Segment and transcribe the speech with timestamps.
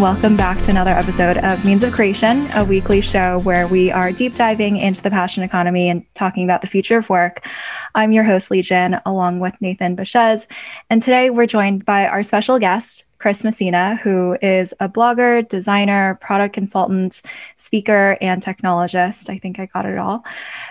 [0.00, 4.12] Welcome back to another episode of Means of Creation, a weekly show where we are
[4.12, 7.46] deep diving into the passion economy and talking about the future of work.
[7.94, 10.46] I'm your host, Li Jin, along with Nathan Baschez.
[10.90, 16.18] And today we're joined by our special guest, Chris Messina, who is a blogger, designer,
[16.20, 17.22] product consultant,
[17.56, 19.30] speaker, and technologist.
[19.30, 20.24] I think I got it all.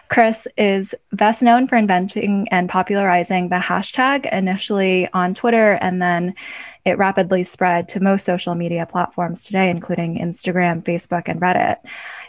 [0.08, 6.36] Chris is best known for inventing and popularizing the hashtag initially on Twitter and then
[6.86, 11.78] it rapidly spread to most social media platforms today, including Instagram, Facebook, and Reddit.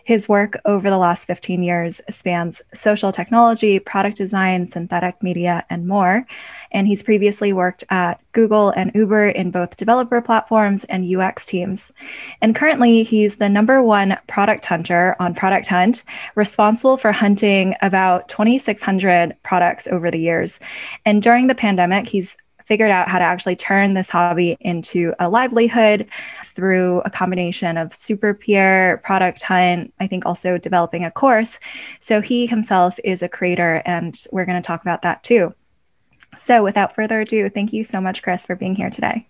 [0.07, 5.89] His work over the last 15 years spans social technology, product design, synthetic media, and
[5.89, 6.25] more.
[6.71, 11.91] And he's previously worked at Google and Uber in both developer platforms and UX teams.
[12.41, 16.05] And currently, he's the number one product hunter on Product Hunt,
[16.37, 20.61] responsible for hunting about 2,600 products over the years.
[21.05, 25.29] And during the pandemic, he's figured out how to actually turn this hobby into a
[25.29, 26.07] livelihood
[26.45, 31.59] through a combination of SuperPeer Product Hunt, I think also developing a course.
[32.01, 35.55] So he himself is a creator, and we're going to talk about that too.
[36.37, 39.27] So without further ado, thank you so much, Chris, for being here today.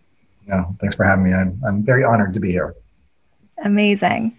[0.48, 1.34] yeah thanks for having me.
[1.34, 2.74] I'm, I'm very honored to be here.
[3.64, 4.38] Amazing.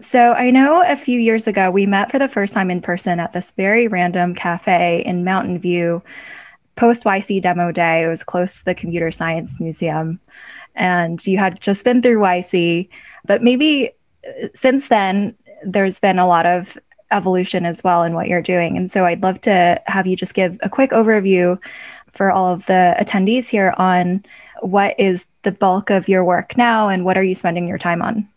[0.00, 3.20] So, I know a few years ago we met for the first time in person
[3.20, 6.02] at this very random cafe in Mountain View
[6.76, 8.04] post YC demo day.
[8.04, 10.20] It was close to the Computer Science Museum.
[10.74, 12.88] And you had just been through YC,
[13.24, 13.90] but maybe
[14.26, 16.76] uh, since then, there's been a lot of
[17.10, 18.76] evolution as well in what you're doing.
[18.76, 21.58] And so I'd love to have you just give a quick overview
[22.12, 24.24] for all of the attendees here on
[24.60, 28.02] what is the bulk of your work now and what are you spending your time
[28.02, 28.28] on?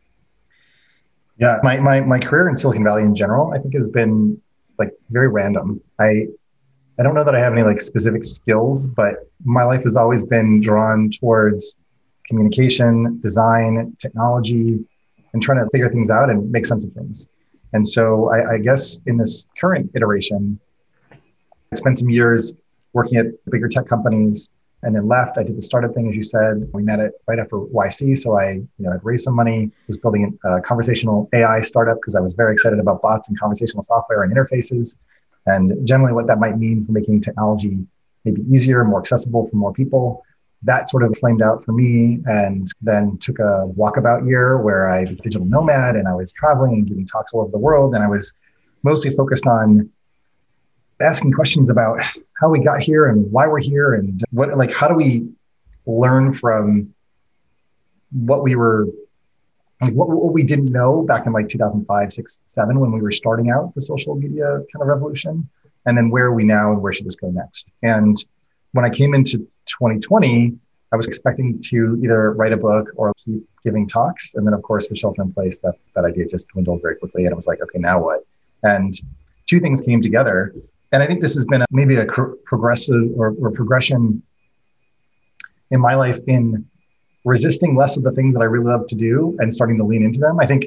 [1.38, 4.42] Yeah, my, my, my career in Silicon Valley in general, I think has been
[4.78, 5.82] like very random.
[6.00, 6.28] I
[7.00, 10.26] I don't know that I have any like specific skills, but my life has always
[10.26, 11.78] been drawn towards
[12.26, 14.86] communication, design, technology,
[15.32, 17.30] and trying to figure things out and make sense of things.
[17.72, 20.60] And so I, I guess in this current iteration,
[21.12, 22.54] I spent some years
[22.92, 24.52] working at bigger tech companies
[24.84, 25.38] and then left.
[25.38, 26.68] I did the startup thing, as you said.
[26.74, 28.20] We met it right after YC.
[28.20, 32.16] So I, you know, I'd raised some money, was building a conversational AI startup because
[32.16, 34.98] I was very excited about bots and conversational software and interfaces
[35.50, 37.80] and generally what that might mean for making technology
[38.26, 40.24] maybe easier, more accessible for more people.
[40.64, 45.04] That sort of flamed out for me and then took a walkabout year where I
[45.04, 47.96] was digital nomad and I was traveling and giving talks all over the world.
[47.96, 48.36] And I was
[48.84, 49.90] mostly focused on
[51.02, 52.04] asking questions about
[52.40, 55.30] how we got here and why we're here and what like how do we
[55.86, 56.94] learn from
[58.12, 58.88] what we were
[59.82, 63.12] like what, what we didn't know back in like 2005, six, seven, when we were
[63.12, 65.48] starting out the social media kind of revolution,
[65.86, 67.70] and then where are we now and where should this go next?
[67.82, 68.18] And
[68.74, 70.54] when I came into 2020,
[70.92, 74.36] I was expecting to either write a book or keep giving talks.
[74.36, 77.24] And then, of course, with shelter in place, that, that idea just dwindled very quickly.
[77.24, 78.26] And it was like, okay, now what?
[78.64, 78.94] And
[79.48, 80.54] two things came together.
[80.92, 84.24] And I think this has been a, maybe a cr- progressive or, or progression
[85.72, 86.68] in my life in
[87.26, 90.04] resisting less of the things that I really love to do and starting to lean
[90.04, 90.40] into them.
[90.40, 90.66] I think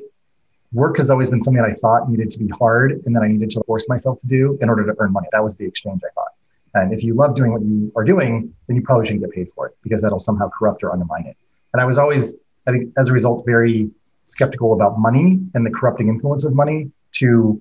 [0.73, 3.29] work has always been something that I thought needed to be hard and that I
[3.29, 5.29] needed to force myself to do in order to earn money.
[5.33, 6.33] That was the exchange I thought.
[6.75, 9.51] And if you love doing what you are doing, then you probably shouldn't get paid
[9.53, 11.37] for it because that'll somehow corrupt or undermine it.
[11.73, 12.35] And I was always,
[12.67, 13.91] I think, as a result, very
[14.25, 17.61] skeptical about money and the corrupting influence of money to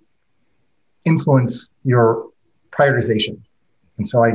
[1.06, 2.28] influence your
[2.72, 3.42] prioritization.
[3.98, 4.34] And so I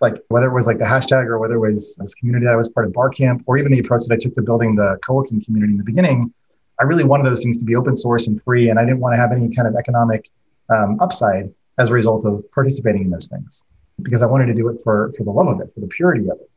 [0.00, 2.56] like whether it was like the hashtag or whether it was this community that I
[2.56, 5.42] was part of Barcamp or even the approach that I took to building the co-working
[5.42, 6.32] community in the beginning,
[6.78, 8.68] I really wanted those things to be open source and free.
[8.68, 10.30] And I didn't want to have any kind of economic
[10.68, 13.64] um, upside as a result of participating in those things
[14.02, 16.28] because I wanted to do it for, for the love of it, for the purity
[16.28, 16.50] of it.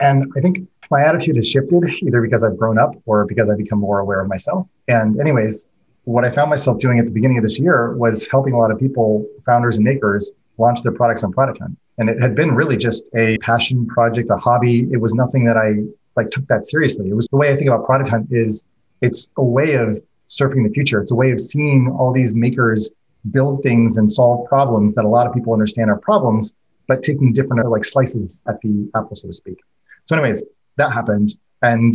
[0.00, 3.58] And I think my attitude has shifted either because I've grown up or because I've
[3.58, 4.68] become more aware of myself.
[4.86, 5.68] And anyways,
[6.04, 8.70] what I found myself doing at the beginning of this year was helping a lot
[8.70, 11.76] of people, founders and makers, launch their products on Product Hunt.
[11.98, 14.88] And it had been really just a passion project, a hobby.
[14.92, 15.82] It was nothing that I
[16.16, 17.08] like took that seriously.
[17.08, 18.68] It was the way I think about Product Hunt is
[19.00, 21.00] it's a way of surfing the future.
[21.00, 22.90] It's a way of seeing all these makers
[23.30, 26.54] build things and solve problems that a lot of people understand are problems,
[26.86, 29.58] but taking different like slices at the apple, so to speak.
[30.04, 30.44] So, anyways,
[30.76, 31.36] that happened.
[31.62, 31.94] And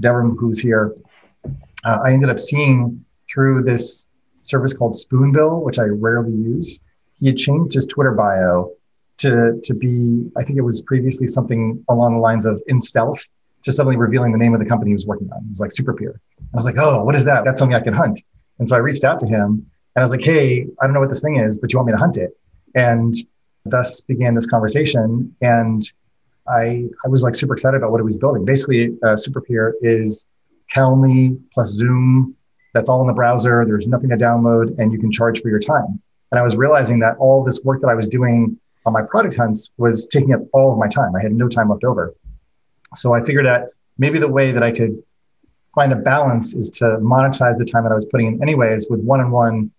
[0.00, 0.94] Devram, who's here,
[1.84, 4.08] uh, I ended up seeing through this
[4.40, 6.80] service called Spoonbill, which I rarely use
[7.24, 8.72] he had changed his Twitter bio
[9.18, 13.20] to to be, I think it was previously something along the lines of in stealth,
[13.62, 15.44] to suddenly revealing the name of the company he was working on.
[15.44, 16.14] It was like SuperPeer.
[16.38, 17.44] I was like, oh, what is that?
[17.44, 18.20] That's something I can hunt.
[18.58, 19.66] And so I reached out to him
[19.96, 21.88] and I was like, hey, I don't know what this thing is, but you want
[21.88, 22.30] me to hunt it?
[22.74, 23.14] And
[23.64, 25.34] thus began this conversation.
[25.40, 25.82] And
[26.46, 28.44] I I was like super excited about what it was building.
[28.44, 30.26] Basically, uh, SuperPeer is
[30.72, 32.36] Calendly plus Zoom.
[32.74, 33.64] That's all in the browser.
[33.64, 36.02] There's nothing to download, and you can charge for your time.
[36.32, 39.36] And I was realizing that all this work that I was doing on my product
[39.36, 41.14] hunts was taking up all of my time.
[41.16, 42.14] I had no time left over.
[42.94, 45.02] So I figured that maybe the way that I could
[45.74, 49.00] find a balance is to monetize the time that I was putting in anyways with
[49.00, 49.70] one-on-one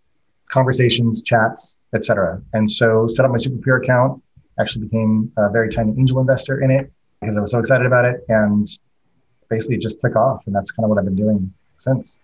[0.50, 2.42] conversations, chats, etc.
[2.54, 4.22] And so set up my SuperPeer account,
[4.60, 6.92] actually became a very tiny angel investor in it
[7.22, 8.68] because I was so excited about it and
[9.50, 10.46] basically just took off.
[10.48, 12.20] And that's kind of what I've been doing since.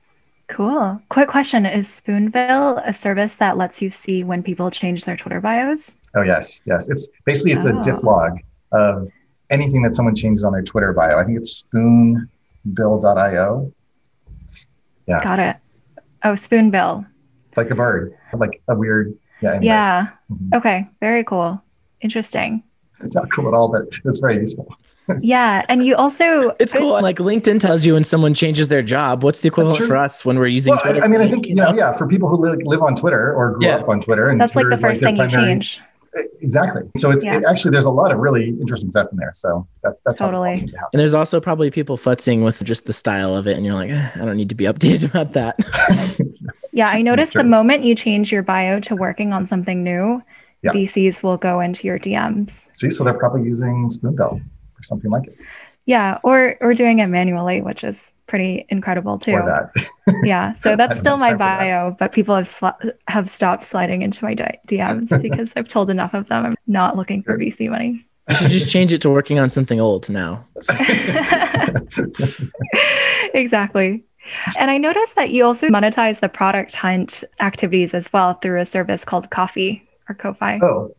[0.48, 1.02] Cool.
[1.10, 5.40] Quick question Is Spoonbill a service that lets you see when people change their Twitter
[5.40, 5.96] bios?
[6.16, 6.62] Oh, yes.
[6.66, 6.90] Yes.
[6.90, 7.80] It's basically, it's oh.
[7.80, 8.38] a diff log
[8.72, 9.08] of
[9.50, 11.20] anything that someone changes on their Twitter bio.
[11.20, 13.74] I think it's spoonbill.io.
[15.08, 15.24] Yeah.
[15.24, 15.58] Got it.
[16.24, 17.06] Oh, Spoonbill.
[17.50, 19.18] It's like a bird, like a weird.
[19.42, 19.50] Yeah.
[19.50, 19.66] Anyways.
[19.66, 20.08] Yeah.
[20.32, 20.56] Mm-hmm.
[20.56, 20.88] Okay.
[21.00, 21.62] Very cool.
[22.02, 22.64] Interesting.
[23.04, 24.68] It's not cool at all, but it's very useful.
[25.22, 27.02] yeah, and you also it's cool.
[27.02, 29.24] Like LinkedIn tells you when someone changes their job.
[29.24, 31.02] What's the equivalent for us when we're using well, Twitter?
[31.02, 33.34] I, I mean, I think you know, yeah, for people who live, live on Twitter
[33.34, 33.78] or grew yeah.
[33.78, 35.82] up on Twitter, and that's like the first like thing primary, you change.
[36.42, 36.84] Exactly.
[36.98, 37.38] So it's yeah.
[37.38, 39.32] it, actually there's a lot of really interesting stuff in there.
[39.34, 40.60] So that's that's totally.
[40.60, 43.90] And there's also probably people futzing with just the style of it, and you're like,
[43.90, 45.58] eh, I don't need to be updated about that.
[46.74, 50.22] yeah, I noticed the moment you change your bio to working on something new,
[50.64, 50.72] yeah.
[50.72, 52.70] VCs will go into your DMs.
[52.74, 54.42] See, so they're probably using Spoonbill
[54.82, 55.38] or something like it.
[55.86, 59.42] Yeah, or or doing it manually, which is pretty incredible too.
[60.24, 64.34] yeah, so that's still my bio, but people have sl- have stopped sliding into my
[64.68, 68.06] DMs because I've told enough of them I'm not looking for VC money.
[68.30, 70.46] You should just change it to working on something old now.
[73.34, 74.06] exactly.
[74.58, 78.66] And I noticed that you also monetize the product hunt activities as well through a
[78.66, 80.60] service called Ko-fi or Ko-fi.
[80.64, 80.94] Oh,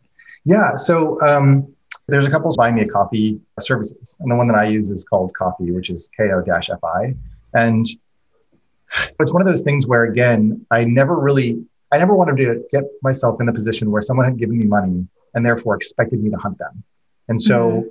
[0.45, 0.75] yeah.
[0.75, 1.73] So um,
[2.07, 4.91] there's a couple of buy me a coffee services, and the one that I use
[4.91, 7.15] is called Ko-fi, which is ko-fi.
[7.53, 7.85] And
[9.19, 12.83] it's one of those things where, again, I never really, I never wanted to get
[13.01, 16.37] myself in a position where someone had given me money and therefore expected me to
[16.37, 16.83] hunt them.
[17.29, 17.89] And so, mm-hmm.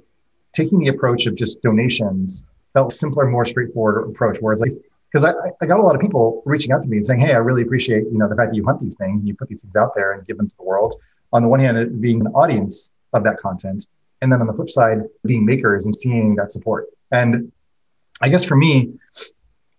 [0.52, 4.38] taking the approach of just donations felt simpler, more straightforward approach.
[4.40, 4.72] Whereas, like,
[5.10, 7.32] because I, I got a lot of people reaching out to me and saying, "Hey,
[7.32, 9.48] I really appreciate you know the fact that you hunt these things and you put
[9.48, 10.94] these things out there and give them to the world."
[11.32, 13.86] On the one hand, being an audience of that content,
[14.22, 16.86] and then on the flip side, being makers and seeing that support.
[17.10, 17.52] And
[18.22, 18.94] I guess for me,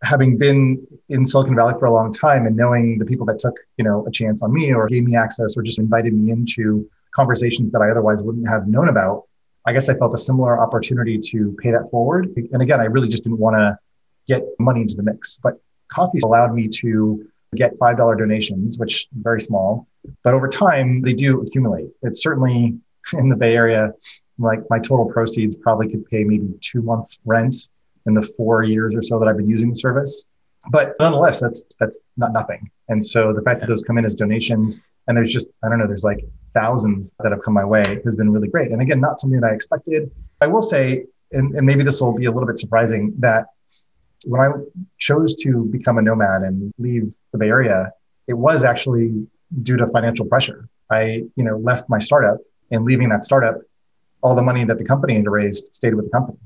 [0.04, 3.56] having been in Silicon Valley for a long time and knowing the people that took,
[3.78, 6.88] you know, a chance on me or gave me access or just invited me into
[7.16, 9.24] conversations that I otherwise wouldn't have known about,
[9.66, 12.36] I guess I felt a similar opportunity to pay that forward.
[12.52, 13.78] And again, I really just didn't want to
[14.28, 15.40] get money into the mix.
[15.42, 15.62] But
[15.94, 17.26] Ko-fi allowed me to
[17.56, 19.88] get $5 donations, which very small,
[20.24, 21.88] but over time they do accumulate.
[22.02, 22.78] It's certainly
[23.14, 23.94] in the Bay Area,
[24.40, 27.56] like my total proceeds probably could pay maybe two months rent
[28.06, 30.28] in the four years or so that I've been using the service.
[30.72, 32.70] But nonetheless, that's that's not nothing.
[32.88, 35.80] And so the fact that those come in as donations and there's just I don't
[35.80, 38.72] know, there's like thousands that have come my way has been really great.
[38.72, 40.10] And again, not something that I expected.
[40.40, 43.48] I will say, and, and maybe this will be a little bit surprising, that
[44.26, 44.52] when I
[45.00, 47.92] chose to become a nomad and leave the Bay Area,
[48.28, 49.28] it was actually
[49.64, 50.70] due to financial pressure.
[50.90, 52.38] I, you know, left my startup
[52.72, 53.58] and leaving that startup,
[54.24, 56.38] all the money that the company had raised stayed with the company.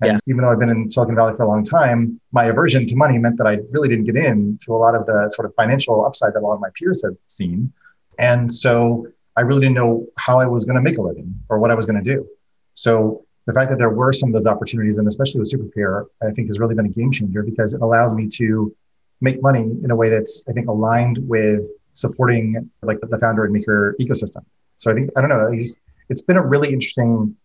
[0.00, 0.18] And yeah.
[0.28, 3.18] even though I've been in Silicon Valley for a long time, my aversion to money
[3.18, 6.04] meant that I really didn't get in to a lot of the sort of financial
[6.04, 7.72] upside that a lot of my peers have seen.
[8.18, 11.58] And so I really didn't know how I was going to make a living or
[11.58, 12.28] what I was going to do.
[12.74, 16.30] So the fact that there were some of those opportunities, and especially with SuperPeer, I
[16.30, 18.74] think has really been a game changer because it allows me to
[19.20, 23.52] make money in a way that's, I think, aligned with supporting like the founder and
[23.52, 24.44] maker ecosystem.
[24.76, 25.52] So I think I don't know.
[25.56, 27.36] Just, it's been a really interesting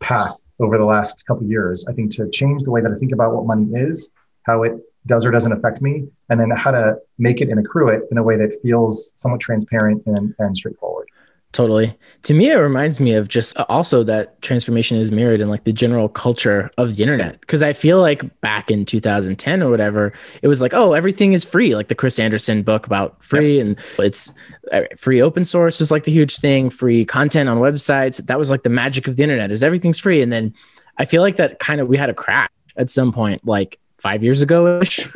[0.00, 1.86] path over the last couple years.
[1.88, 4.72] I think to change the way that I think about what money is, how it
[5.06, 8.18] does or doesn't affect me, and then how to make it and accrue it in
[8.18, 11.07] a way that feels somewhat transparent and, and straightforward.
[11.52, 11.96] Totally.
[12.24, 15.72] To me, it reminds me of just also that transformation is mirrored in like the
[15.72, 17.44] general culture of the internet.
[17.46, 20.12] Cause I feel like back in 2010 or whatever,
[20.42, 21.74] it was like, oh, everything is free.
[21.74, 23.66] Like the Chris Anderson book about free yep.
[23.66, 24.30] and it's
[24.72, 28.24] uh, free open source is like the huge thing, free content on websites.
[28.26, 30.20] That was like the magic of the internet is everything's free.
[30.20, 30.54] And then
[30.98, 33.46] I feel like that kind of, we had a crash at some point.
[33.46, 35.08] Like five years ago ish.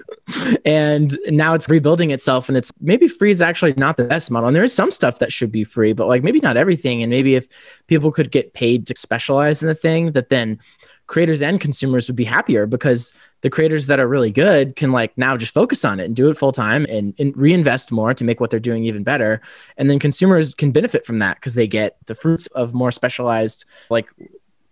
[0.64, 2.49] And now it's rebuilding itself.
[2.49, 4.49] And it's maybe free is actually not the best model.
[4.49, 7.02] And there is some stuff that should be free, but like maybe not everything.
[7.02, 7.49] And maybe if
[7.87, 10.59] people could get paid to specialize in the thing, that then
[11.07, 13.12] creators and consumers would be happier because
[13.43, 16.31] the creators that are really good can like now just focus on it and do
[16.31, 19.41] it full time and, and reinvest more to make what they're doing even better.
[19.76, 23.64] And then consumers can benefit from that because they get the fruits of more specialized
[23.91, 24.09] like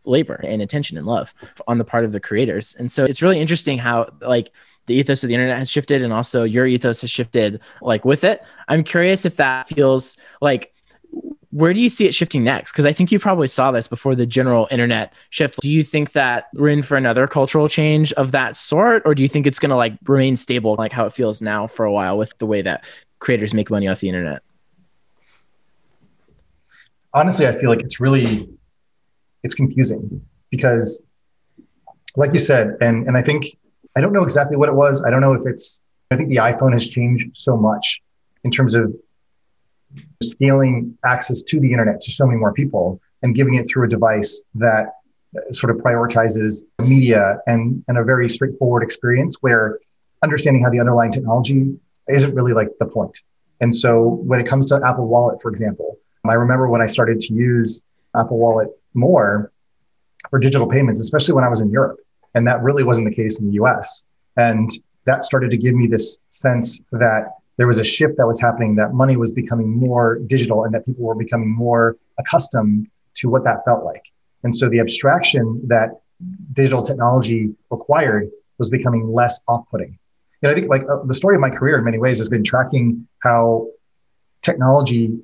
[0.07, 1.35] labor and attention and love
[1.69, 2.75] on the part of the creators.
[2.75, 4.50] And so it's really interesting how like
[4.90, 8.25] the ethos of the internet has shifted and also your ethos has shifted like with
[8.25, 8.42] it.
[8.66, 10.75] I'm curious if that feels like
[11.52, 12.73] where do you see it shifting next?
[12.73, 15.61] Because I think you probably saw this before the general internet shift.
[15.61, 19.23] Do you think that we're in for another cultural change of that sort, or do
[19.23, 21.92] you think it's going to like remain stable, like how it feels now for a
[21.92, 22.85] while with the way that
[23.18, 24.42] creators make money off the internet?
[27.14, 28.49] Honestly, I feel like it's really
[29.42, 31.02] it's confusing because,
[32.16, 33.56] like you said, and and I think
[33.97, 35.04] I don't know exactly what it was.
[35.04, 35.82] I don't know if it's.
[36.11, 38.02] I think the iPhone has changed so much
[38.42, 38.92] in terms of
[40.23, 43.88] scaling access to the internet to so many more people and giving it through a
[43.88, 44.92] device that
[45.52, 49.78] sort of prioritizes media and, and a very straightforward experience where
[50.23, 51.73] understanding how the underlying technology
[52.09, 53.16] isn't really like the point.
[53.61, 57.20] And so when it comes to Apple Wallet, for example, I remember when I started
[57.20, 57.82] to use
[58.16, 59.52] Apple Wallet more
[60.28, 61.99] for digital payments, especially when I was in Europe.
[62.34, 64.04] And that really wasn't the case in the US.
[64.37, 64.70] And
[65.06, 68.76] that started to give me this sense that there was a shift that was happening
[68.76, 73.44] that money was becoming more digital and that people were becoming more accustomed to what
[73.44, 74.02] that felt like.
[74.44, 76.00] And so the abstraction that
[76.52, 79.99] digital technology required was becoming less off-putting.
[80.42, 82.44] And I think like uh, the story of my career in many ways has been
[82.44, 83.68] tracking how
[84.42, 85.18] technology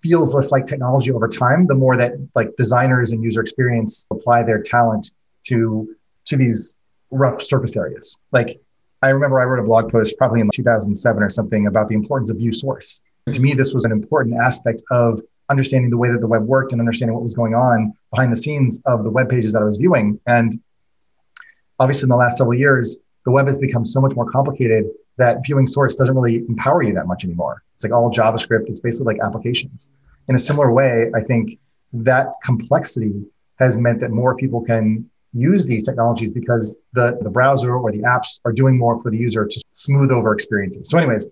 [0.00, 4.42] feels less like technology over time the more that like designers and user experience apply
[4.42, 5.10] their talent
[5.50, 5.94] to
[6.26, 6.78] to these
[7.10, 8.60] rough surface areas like
[9.02, 12.30] I remember I wrote a blog post probably in 2007 or something about the importance
[12.30, 13.00] of view source.
[13.32, 16.72] To me, this was an important aspect of understanding the way that the web worked
[16.72, 19.64] and understanding what was going on behind the scenes of the web pages that I
[19.64, 20.20] was viewing.
[20.26, 20.60] And
[21.78, 25.44] obviously, in the last several years, the web has become so much more complicated that
[25.44, 27.62] viewing source doesn't really empower you that much anymore.
[27.74, 29.90] It's like all JavaScript, it's basically like applications.
[30.28, 31.58] In a similar way, I think
[31.92, 33.24] that complexity
[33.58, 37.98] has meant that more people can use these technologies because the, the browser or the
[37.98, 40.90] apps are doing more for the user to smooth over experiences.
[40.90, 41.26] So, anyways,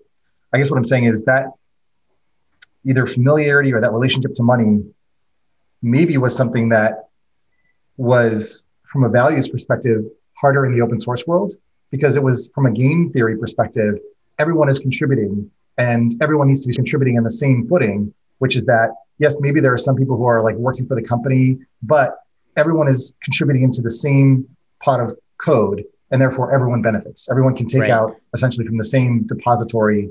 [0.53, 1.47] I guess what I'm saying is that
[2.85, 4.83] either familiarity or that relationship to money
[5.81, 7.09] maybe was something that
[7.97, 11.53] was, from a values perspective, harder in the open source world
[11.91, 13.99] because it was from a game theory perspective,
[14.37, 18.65] everyone is contributing and everyone needs to be contributing on the same footing, which is
[18.65, 22.17] that, yes, maybe there are some people who are like working for the company, but
[22.59, 24.47] everyone is contributing into the same
[24.83, 27.29] pot of code and therefore everyone benefits.
[27.29, 27.91] Everyone can take right.
[27.91, 30.09] out essentially from the same depository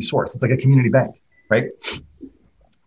[0.00, 0.34] source.
[0.34, 1.66] It's like a community bank right?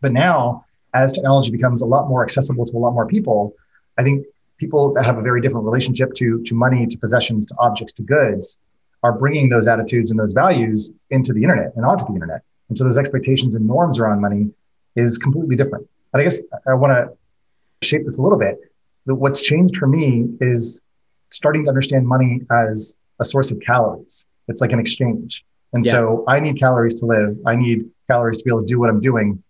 [0.01, 0.65] But now
[0.95, 3.53] as technology becomes a lot more accessible to a lot more people
[3.97, 4.25] i think
[4.59, 8.03] people that have a very different relationship to to money to possessions to objects to
[8.03, 8.61] goods
[9.03, 12.41] are bringing those attitudes and those values into the internet and onto the internet.
[12.69, 14.49] And so those expectations and norms around money
[14.95, 15.87] is completely different.
[16.13, 18.59] And i guess i want to shape this a little bit
[19.05, 20.81] what's changed for me is
[21.29, 24.27] starting to understand money as a source of calories.
[24.47, 25.45] It's like an exchange.
[25.73, 25.93] And yeah.
[25.93, 27.37] so I need calories to live.
[27.45, 29.43] I need calories to be able to do what I'm doing.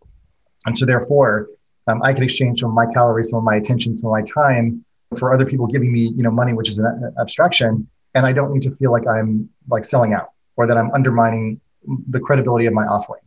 [0.66, 1.50] And so therefore,
[1.88, 4.22] um, I can exchange some of my calories, some of my attention, some of my
[4.22, 4.86] time
[5.20, 7.88] for other people giving me, you know, money, which is an abstraction.
[8.16, 11.60] And I don't need to feel like I'm like selling out or that I'm undermining
[12.08, 13.22] the credibility of my offering.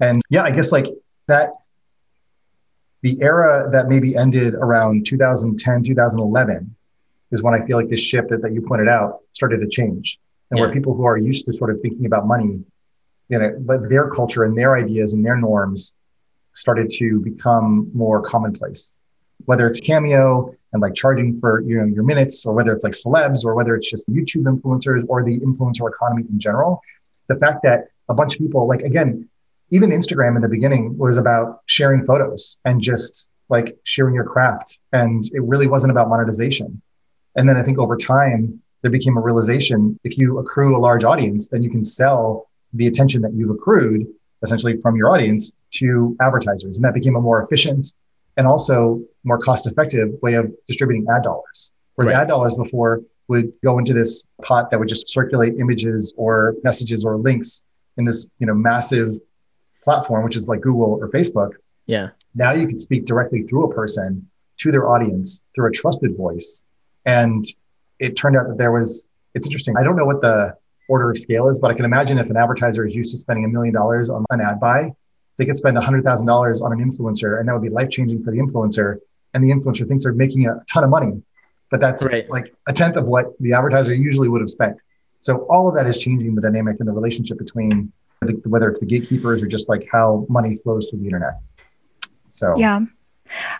[0.00, 0.86] And yeah, I guess like
[1.28, 1.50] that
[3.02, 6.74] the era that maybe ended around 2010, 2011
[7.32, 10.18] is when I feel like this shift that, that you pointed out started to change.
[10.50, 10.66] And yeah.
[10.66, 12.62] where people who are used to sort of thinking about money,
[13.28, 15.94] you know, but their culture and their ideas and their norms
[16.52, 18.98] started to become more commonplace.
[19.46, 22.92] Whether it's Cameo and like charging for you know your minutes, or whether it's like
[22.92, 26.80] celebs, or whether it's just YouTube influencers or the influencer economy in general,
[27.28, 29.28] the fact that a bunch of people like again
[29.72, 34.78] even Instagram in the beginning was about sharing photos and just like sharing your craft.
[34.92, 36.80] And it really wasn't about monetization.
[37.36, 41.04] And then I think over time, there became a realization if you accrue a large
[41.04, 44.06] audience, then you can sell the attention that you've accrued
[44.42, 46.76] essentially from your audience to advertisers.
[46.76, 47.94] And that became a more efficient
[48.36, 51.72] and also more cost effective way of distributing ad dollars.
[51.94, 52.20] Whereas right.
[52.20, 57.04] ad dollars before would go into this pot that would just circulate images or messages
[57.04, 57.64] or links
[57.96, 59.18] in this you know massive
[59.82, 61.52] platform, which is like Google or Facebook.
[61.86, 62.10] Yeah.
[62.34, 66.64] Now you can speak directly through a person to their audience through a trusted voice.
[67.04, 67.44] And
[67.98, 69.76] it turned out that there was, it's interesting.
[69.76, 70.56] I don't know what the
[70.88, 73.44] order of scale is, but I can imagine if an advertiser is used to spending
[73.44, 74.92] a million dollars on an ad buy,
[75.36, 78.38] they could spend $100,000 on an influencer and that would be life changing for the
[78.38, 78.98] influencer.
[79.34, 81.22] And the influencer thinks they're making a ton of money,
[81.70, 82.28] but that's right.
[82.28, 84.76] like a tenth of what the advertiser usually would have spent.
[85.20, 87.92] So all of that is changing the dynamic and the relationship between
[88.46, 91.34] whether it's the gatekeepers or just like how money flows through the internet.
[92.28, 92.80] So yeah.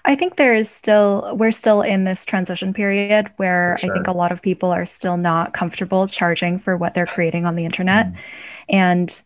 [0.04, 3.90] I think there is still, we're still in this transition period where sure.
[3.90, 7.46] I think a lot of people are still not comfortable charging for what they're creating
[7.46, 8.06] on the internet.
[8.06, 8.16] Mm.
[8.68, 9.22] And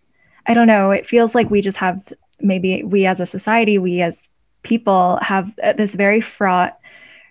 [0.46, 4.02] I don't know, it feels like we just have maybe we as a society, we
[4.02, 4.30] as
[4.62, 6.78] people have this very fraught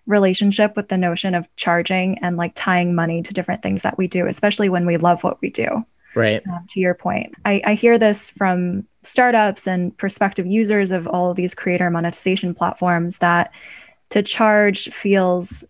[0.05, 4.07] relationship with the notion of charging and like tying money to different things that we
[4.07, 5.85] do, especially when we love what we do.
[6.15, 6.41] Right.
[6.47, 11.29] Um, to your point, I, I hear this from startups and prospective users of all
[11.29, 13.51] of these creator monetization platforms that
[14.09, 15.63] to charge feels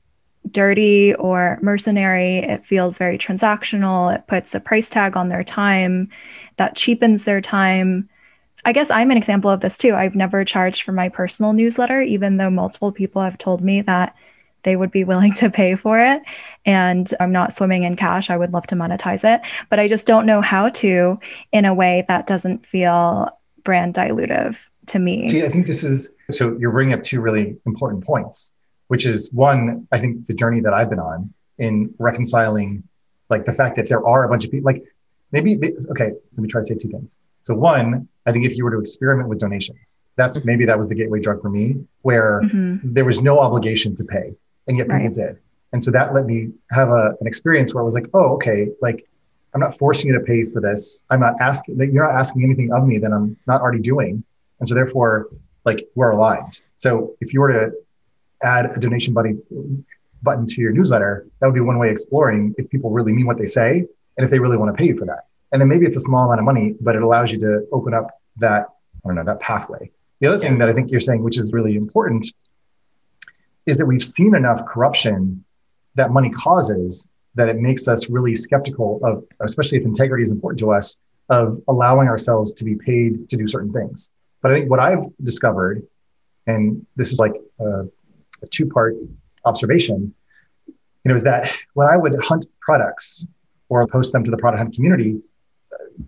[0.52, 2.38] dirty or mercenary.
[2.38, 4.14] It feels very transactional.
[4.14, 6.10] It puts a price tag on their time
[6.58, 8.08] that cheapens their time.
[8.64, 9.96] I guess I'm an example of this too.
[9.96, 14.16] I've never charged for my personal newsletter, even though multiple people have told me that
[14.66, 16.22] they would be willing to pay for it.
[16.66, 18.30] And I'm not swimming in cash.
[18.30, 21.20] I would love to monetize it, but I just don't know how to
[21.54, 23.30] in a way that doesn't feel
[23.64, 24.58] brand dilutive
[24.88, 25.30] to me.
[25.30, 28.58] See, I think this is so you're bringing up two really important points,
[28.88, 32.84] which is one, I think the journey that I've been on in reconciling
[33.30, 34.84] like the fact that there are a bunch of people like
[35.32, 35.58] maybe
[35.90, 38.72] okay let me try to say two things so one i think if you were
[38.72, 42.94] to experiment with donations that's maybe that was the gateway drug for me where mm-hmm.
[42.94, 44.36] there was no obligation to pay
[44.68, 45.14] and yet people right.
[45.14, 45.40] did
[45.74, 48.70] and so that let me have a, an experience where i was like oh okay
[48.82, 49.08] like
[49.54, 52.44] i'm not forcing you to pay for this i'm not asking that you're not asking
[52.44, 54.24] anything of me that i'm not already doing
[54.60, 55.30] and so therefore
[55.66, 57.72] like we're aligned so if you were to
[58.44, 59.38] add a donation buddy
[60.24, 63.38] button to your newsletter that would be one way exploring if people really mean what
[63.38, 63.86] they say
[64.18, 65.26] and if they really want to pay you for that.
[65.52, 67.94] And then maybe it's a small amount of money, but it allows you to open
[67.94, 68.08] up
[68.38, 68.68] that,
[69.04, 69.92] I don't know, that pathway.
[70.20, 72.28] The other thing that I think you're saying, which is really important,
[73.66, 75.44] is that we've seen enough corruption
[75.96, 80.60] that money causes that it makes us really skeptical of, especially if integrity is important
[80.60, 84.12] to us, of allowing ourselves to be paid to do certain things.
[84.42, 85.84] But I think what I've discovered,
[86.48, 87.82] and this is like a,
[88.44, 88.96] a two part
[89.44, 90.14] observation,
[90.68, 93.28] you know, is that when I would hunt products
[93.70, 95.20] or post them to the product hunt community,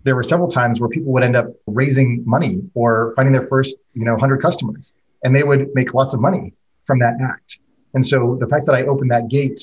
[0.04, 3.76] there were several times where people would end up raising money or finding their first,
[3.94, 6.54] you know, 100 customers, and they would make lots of money
[6.88, 7.60] from that act.
[7.94, 9.60] And so the fact that I opened that gate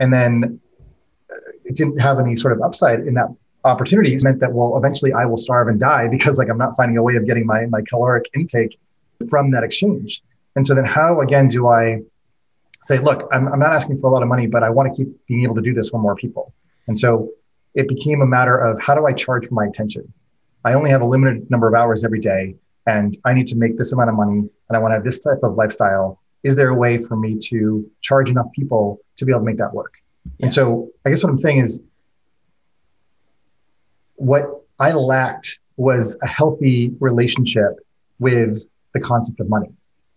[0.00, 0.58] and then
[1.30, 3.28] uh, it didn't have any sort of upside in that
[3.64, 6.96] opportunity meant that well eventually I will starve and die because like I'm not finding
[6.96, 8.78] a way of getting my my caloric intake
[9.28, 10.22] from that exchange.
[10.56, 12.00] And so then how again do I
[12.84, 14.96] say, look, I'm, I'm not asking for a lot of money, but I want to
[14.96, 16.54] keep being able to do this for more people.
[16.86, 17.30] And so
[17.74, 20.12] it became a matter of how do I charge for my attention?
[20.64, 23.76] I only have a limited number of hours every day, and I need to make
[23.78, 26.20] this amount of money, and I want to have this type of lifestyle.
[26.42, 29.58] Is there a way for me to charge enough people to be able to make
[29.58, 29.94] that work?
[30.38, 30.44] Yeah.
[30.44, 31.82] And so I guess what I'm saying is
[34.16, 37.72] what I lacked was a healthy relationship
[38.18, 39.70] with the concept of money.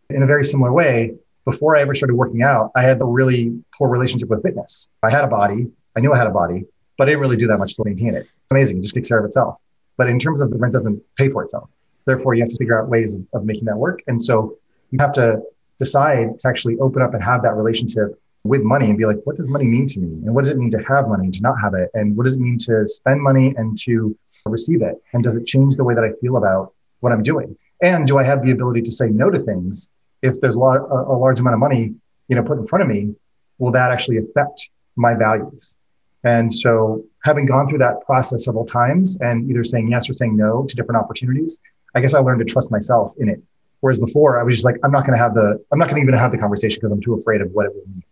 [0.09, 3.63] In a very similar way, before I ever started working out, I had a really
[3.77, 4.91] poor relationship with fitness.
[5.03, 6.65] I had a body, I knew I had a body,
[6.97, 8.27] but I didn't really do that much to maintain it.
[8.43, 8.77] It's amazing.
[8.77, 9.57] It just takes care of itself.
[9.97, 11.69] But in terms of the rent doesn't pay for itself.
[11.99, 14.01] So therefore you have to figure out ways of, of making that work.
[14.07, 14.57] And so
[14.91, 15.41] you have to
[15.85, 18.07] decide to actually open up and have that relationship
[18.43, 20.11] with money and be like, what does money mean to me?
[20.25, 21.89] And what does it mean to have money and to not have it?
[21.93, 24.95] And what does it mean to spend money and to receive it?
[25.13, 27.55] And does it change the way that I feel about what I'm doing?
[27.81, 29.91] And do I have the ability to say no to things
[30.21, 31.93] if there's a, lot, a, a large amount of money,
[32.27, 33.15] you know, put in front of me?
[33.57, 35.77] Will that actually affect my values?
[36.23, 40.35] And so, having gone through that process several times and either saying yes or saying
[40.37, 41.59] no to different opportunities,
[41.95, 43.41] I guess I learned to trust myself in it.
[43.81, 46.01] Whereas before, I was just like, I'm not going to have the, I'm not going
[46.01, 48.03] to even have the conversation because I'm too afraid of what it will mean.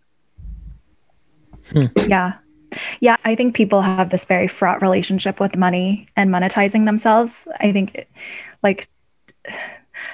[1.96, 2.10] Hmm.
[2.10, 2.34] Yeah.
[3.00, 3.18] Yeah.
[3.24, 7.48] I think people have this very fraught relationship with money and monetizing themselves.
[7.60, 8.08] I think,
[8.64, 8.90] like,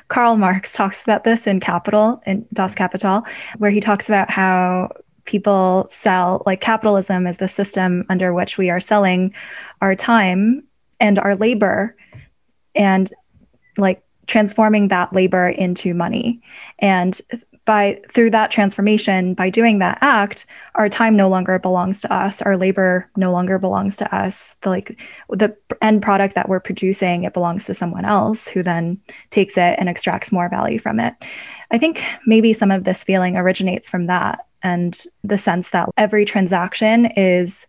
[0.08, 3.24] Karl Marx talks about this in Capital, in Das Kapital,
[3.58, 4.92] where he talks about how
[5.26, 9.34] people sell like capitalism is the system under which we are selling
[9.82, 10.64] our time
[11.00, 11.96] and our labor
[12.76, 13.12] and
[13.78, 16.42] like transforming that labor into money.
[16.80, 17.20] And
[17.66, 22.42] by through that transformation by doing that act our time no longer belongs to us.
[22.44, 24.56] Our labor no longer belongs to us.
[24.62, 29.02] The like the end product that we're producing it belongs to someone else who then
[29.32, 31.16] takes it and extracts more value from it.
[31.72, 36.24] I think maybe some of this feeling originates from that and the sense that every
[36.24, 37.66] transaction is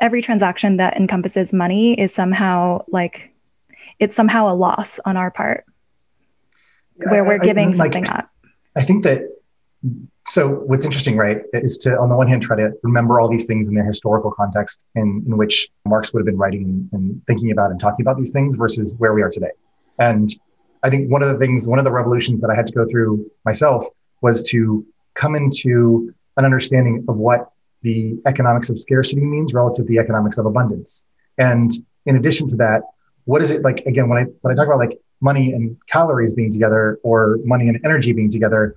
[0.00, 3.34] every transaction that encompasses money is somehow like
[3.98, 5.66] it's somehow a loss on our part
[7.08, 8.30] where we're giving I, I, something up
[8.76, 9.22] i think that
[10.26, 13.46] so what's interesting right is to on the one hand try to remember all these
[13.46, 17.26] things in their historical context in, in which marx would have been writing and, and
[17.26, 19.50] thinking about and talking about these things versus where we are today
[19.98, 20.28] and
[20.82, 22.86] i think one of the things one of the revolutions that i had to go
[22.86, 23.86] through myself
[24.20, 24.84] was to
[25.14, 30.38] come into an understanding of what the economics of scarcity means relative to the economics
[30.38, 31.06] of abundance.
[31.38, 31.70] And
[32.06, 32.82] in addition to that,
[33.24, 36.34] what is it like again when I when I talk about like money and calories
[36.34, 38.76] being together or money and energy being together,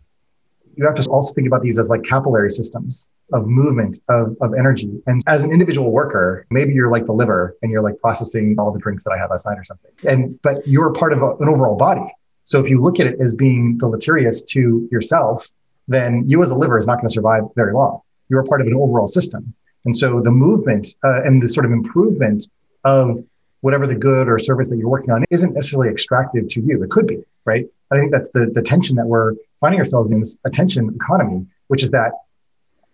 [0.76, 4.54] you have to also think about these as like capillary systems of movement of, of
[4.54, 5.02] energy.
[5.08, 8.72] And as an individual worker, maybe you're like the liver and you're like processing all
[8.72, 9.92] the drinks that I have last night or something.
[10.08, 12.08] And but you're part of a, an overall body.
[12.44, 15.50] So if you look at it as being deleterious to yourself,
[15.88, 18.02] then you as a liver is not going to survive very long.
[18.30, 19.54] You're a part of an overall system.
[19.86, 22.48] And so the movement uh, and the sort of improvement
[22.84, 23.18] of
[23.64, 26.84] whatever the good or service that you're working on isn't necessarily extractive to you.
[26.84, 27.66] It could be, right?
[27.92, 31.82] I think that's the, the tension that we're finding ourselves in this attention economy, which
[31.82, 32.12] is that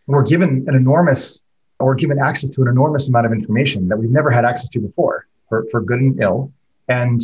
[0.05, 1.41] we're given an enormous
[1.79, 4.79] or given access to an enormous amount of information that we've never had access to
[4.79, 6.53] before for, for good and ill.
[6.87, 7.19] And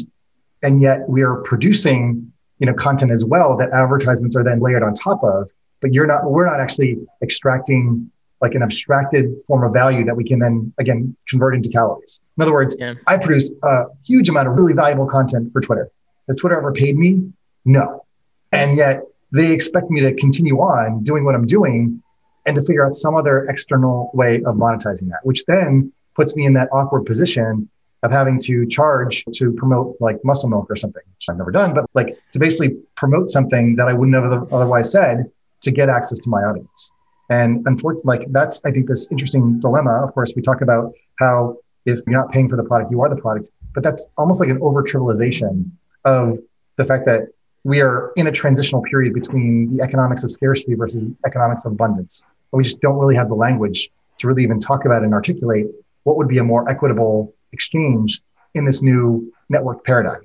[0.64, 4.82] and yet we are producing you know content as well that advertisements are then layered
[4.82, 8.10] on top of but you're not we're not actually extracting
[8.42, 12.44] like an abstracted form of value that we can then again convert into calories in
[12.44, 12.94] other words yeah.
[13.08, 15.90] i produce a huge amount of really valuable content for twitter
[16.28, 17.32] has twitter ever paid me
[17.66, 18.06] no
[18.52, 22.02] and yet they expect me to continue on doing what i'm doing
[22.46, 26.46] and to figure out some other external way of monetizing that which then puts me
[26.46, 27.70] in that awkward position
[28.06, 31.74] of having to charge to promote like muscle milk or something, which I've never done,
[31.74, 36.20] but like to basically promote something that I wouldn't have otherwise said to get access
[36.20, 36.92] to my audience.
[37.30, 40.04] And unfortunately, like that's, I think, this interesting dilemma.
[40.04, 43.10] Of course, we talk about how if you're not paying for the product, you are
[43.10, 45.70] the product, but that's almost like an over trivialization
[46.04, 46.38] of
[46.78, 47.30] the fact that
[47.64, 51.72] we are in a transitional period between the economics of scarcity versus the economics of
[51.72, 52.24] abundance.
[52.52, 55.68] But we just don't really have the language to really even talk about and articulate
[56.04, 58.22] what would be a more equitable exchange
[58.54, 60.22] in this new network paradigm.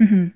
[0.00, 0.28] Mm-hmm.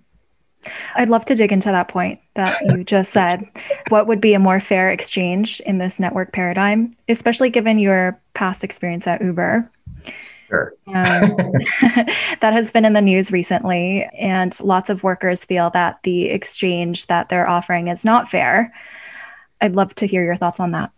[0.94, 3.48] I'd love to dig into that point that you just said.
[3.88, 8.64] what would be a more fair exchange in this network paradigm, especially given your past
[8.64, 9.70] experience at Uber?
[10.48, 10.74] Sure.
[10.86, 10.94] um,
[12.40, 17.06] that has been in the news recently, and lots of workers feel that the exchange
[17.06, 18.72] that they're offering is not fair.
[19.60, 20.92] I'd love to hear your thoughts on that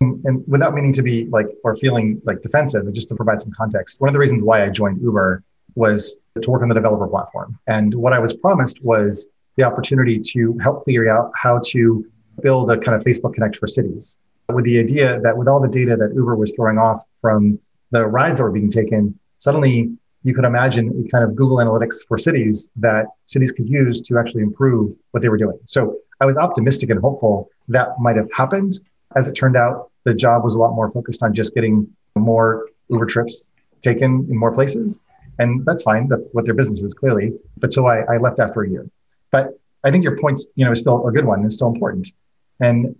[0.00, 4.00] and without meaning to be like or feeling like defensive, just to provide some context,
[4.00, 5.42] one of the reasons why I joined Uber
[5.74, 7.58] was to work on the developer platform.
[7.66, 12.04] And what I was promised was the opportunity to help figure out how to
[12.42, 14.18] build a kind of Facebook Connect for cities
[14.52, 17.58] with the idea that with all the data that Uber was throwing off from
[17.90, 19.90] the rides that were being taken, suddenly
[20.22, 24.18] you could imagine a kind of Google Analytics for cities that cities could use to
[24.18, 25.58] actually improve what they were doing.
[25.66, 28.80] So I was optimistic and hopeful that might have happened.
[29.14, 32.68] As it turned out, the job was a lot more focused on just getting more
[32.88, 35.02] Uber trips taken in more places.
[35.38, 36.08] And that's fine.
[36.08, 37.32] That's what their business is clearly.
[37.58, 38.88] But so I, I left after a year.
[39.30, 41.44] But I think your point's, you know, is still a good one.
[41.44, 42.12] It's still important.
[42.60, 42.96] And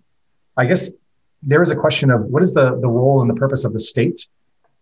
[0.57, 0.91] I guess
[1.43, 3.81] there is a question of what is the, the role and the purpose of the
[3.81, 4.27] state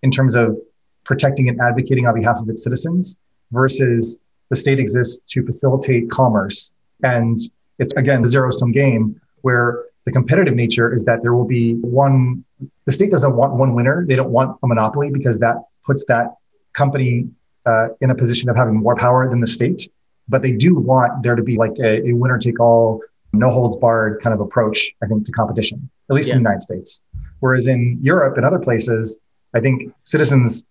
[0.02, 0.56] in terms of
[1.04, 3.18] protecting and advocating on behalf of its citizens
[3.52, 4.18] versus
[4.50, 6.74] the state exists to facilitate commerce.
[7.02, 7.38] And
[7.78, 11.74] it's again the zero sum game where the competitive nature is that there will be
[11.74, 12.44] one,
[12.84, 14.04] the state doesn't want one winner.
[14.06, 16.34] They don't want a monopoly because that puts that
[16.72, 17.28] company
[17.66, 19.88] uh, in a position of having more power than the state.
[20.28, 23.76] But they do want there to be like a, a winner take all, no holds
[23.76, 26.36] barred kind of approach, I think, to competition, at least yeah.
[26.36, 27.02] in the United States.
[27.40, 29.18] Whereas in Europe and other places,
[29.54, 30.66] I think citizens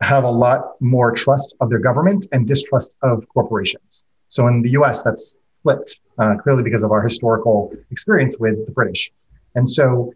[0.00, 4.04] have a lot more trust of their government and distrust of corporations.
[4.28, 8.72] So in the US, that's flipped, uh, clearly because of our historical experience with the
[8.72, 9.12] British.
[9.54, 10.12] And so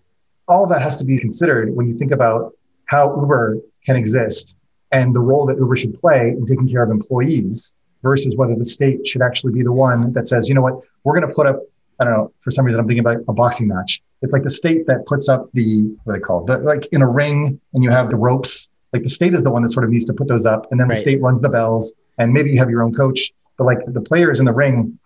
[0.49, 2.55] all of that has to be considered when you think about
[2.87, 4.55] how Uber can exist
[4.95, 8.65] and the role that Uber should play in taking care of employees versus whether the
[8.65, 11.47] state should actually be the one that says, you know what, we're going to put
[11.47, 11.61] up,
[11.99, 14.03] I don't know, for some reason I'm thinking about a boxing match.
[14.23, 16.47] It's like the state that puts up the, what are they called?
[16.47, 18.71] The, like in a ring and you have the ropes.
[18.93, 20.79] Like the state is the one that sort of needs to put those up and
[20.79, 20.95] then right.
[20.95, 23.33] the state runs the bells and maybe you have your own coach.
[23.59, 24.97] But like the players in the ring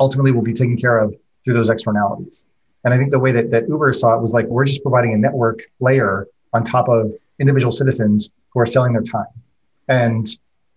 [0.00, 2.48] ultimately will be taken care of through those externalities.
[2.82, 5.14] And I think the way that, that Uber saw it was like, we're just providing
[5.14, 9.26] a network layer on top of individual citizens who are selling their time.
[9.88, 10.26] And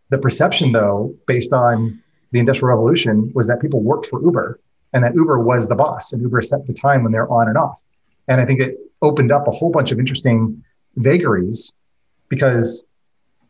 [0.10, 4.60] the perception, though, based on the Industrial Revolution, was that people worked for Uber
[4.94, 7.58] and that Uber was the boss and Uber set the time when they're on and
[7.58, 7.84] off.
[8.28, 10.64] And I think it opened up a whole bunch of interesting
[10.96, 11.74] vagaries
[12.30, 12.86] because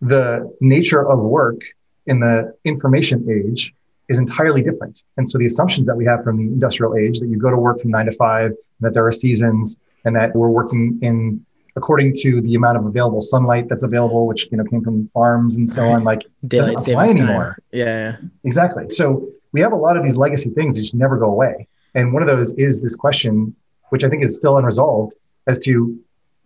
[0.02, 1.62] the nature of work
[2.06, 3.74] in the information age
[4.10, 5.04] is entirely different.
[5.18, 7.58] And so the assumptions that we have from the industrial age that you go to
[7.58, 11.46] work from nine to five, that there are seasons, and that we're working in
[11.78, 15.56] according to the amount of available sunlight that's available, which you know came from farms
[15.56, 17.44] and so on, like daylight doesn't apply anymore.
[17.44, 17.56] Time.
[17.72, 18.90] Yeah, exactly.
[18.90, 21.68] So we have a lot of these legacy things that just never go away.
[21.96, 23.56] And one of those is this question,
[23.90, 25.13] which I think is still unresolved,
[25.46, 25.98] as to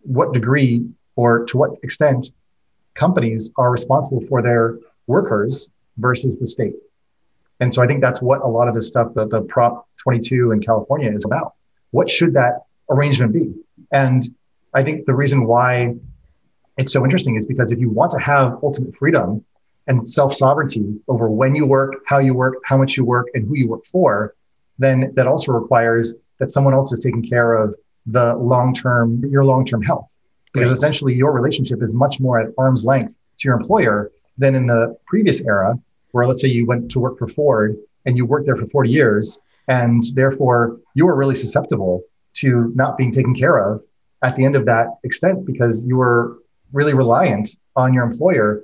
[0.03, 2.31] what degree or to what extent
[2.93, 6.75] companies are responsible for their workers versus the state.
[7.59, 10.51] And so I think that's what a lot of this stuff, the, the Prop 22
[10.51, 11.53] in California is about.
[11.91, 13.53] What should that arrangement be?
[13.91, 14.23] And
[14.73, 15.95] I think the reason why
[16.77, 19.43] it's so interesting is because if you want to have ultimate freedom
[19.87, 23.47] and self sovereignty over when you work, how you work, how much you work, and
[23.47, 24.35] who you work for,
[24.79, 29.43] then that also requires that someone else is taking care of the long term, your
[29.43, 30.09] long term health.
[30.53, 30.75] Because right.
[30.75, 34.97] essentially your relationship is much more at arm's length to your employer than in the
[35.05, 35.77] previous era,
[36.11, 38.89] where let's say you went to work for Ford and you worked there for 40
[38.89, 42.03] years, and therefore you were really susceptible
[42.33, 43.83] to not being taken care of
[44.23, 46.39] at the end of that extent because you were
[46.73, 48.63] really reliant on your employer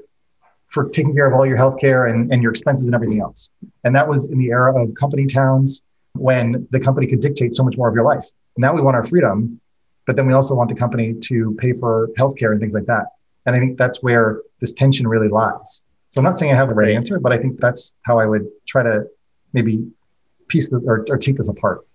[0.68, 3.52] for taking care of all your healthcare and, and your expenses and everything else.
[3.84, 7.64] And that was in the era of company towns when the company could dictate so
[7.64, 8.26] much more of your life.
[8.58, 9.62] Now we want our freedom,
[10.06, 13.06] but then we also want the company to pay for healthcare and things like that.
[13.46, 15.84] And I think that's where this tension really lies.
[16.10, 18.26] So I'm not saying I have the right answer, but I think that's how I
[18.26, 19.06] would try to
[19.54, 19.90] maybe
[20.48, 21.86] piece the, or, or take this apart.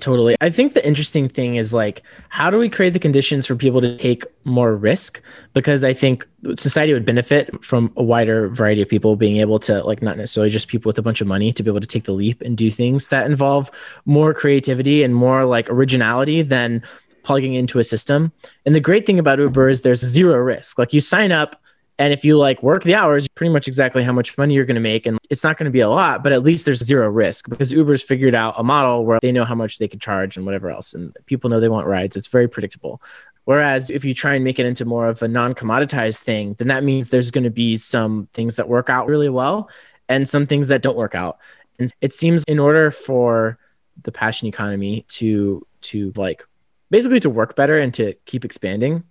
[0.00, 0.36] Totally.
[0.40, 3.80] I think the interesting thing is like, how do we create the conditions for people
[3.80, 5.22] to take more risk?
[5.52, 6.26] Because I think
[6.56, 10.50] society would benefit from a wider variety of people being able to, like, not necessarily
[10.50, 12.56] just people with a bunch of money to be able to take the leap and
[12.56, 13.70] do things that involve
[14.04, 16.82] more creativity and more like originality than
[17.22, 18.32] plugging into a system.
[18.66, 20.78] And the great thing about Uber is there's zero risk.
[20.78, 21.60] Like, you sign up,
[21.98, 24.74] and if you like work the hours, pretty much exactly how much money you're going
[24.74, 25.06] to make.
[25.06, 27.72] And it's not going to be a lot, but at least there's zero risk because
[27.72, 30.70] Uber's figured out a model where they know how much they can charge and whatever
[30.70, 30.94] else.
[30.94, 32.16] And people know they want rides.
[32.16, 33.00] It's very predictable.
[33.44, 36.68] Whereas if you try and make it into more of a non commoditized thing, then
[36.68, 39.70] that means there's going to be some things that work out really well
[40.08, 41.38] and some things that don't work out.
[41.78, 43.58] And it seems in order for
[44.02, 46.44] the passion economy to, to like
[46.90, 49.04] basically to work better and to keep expanding,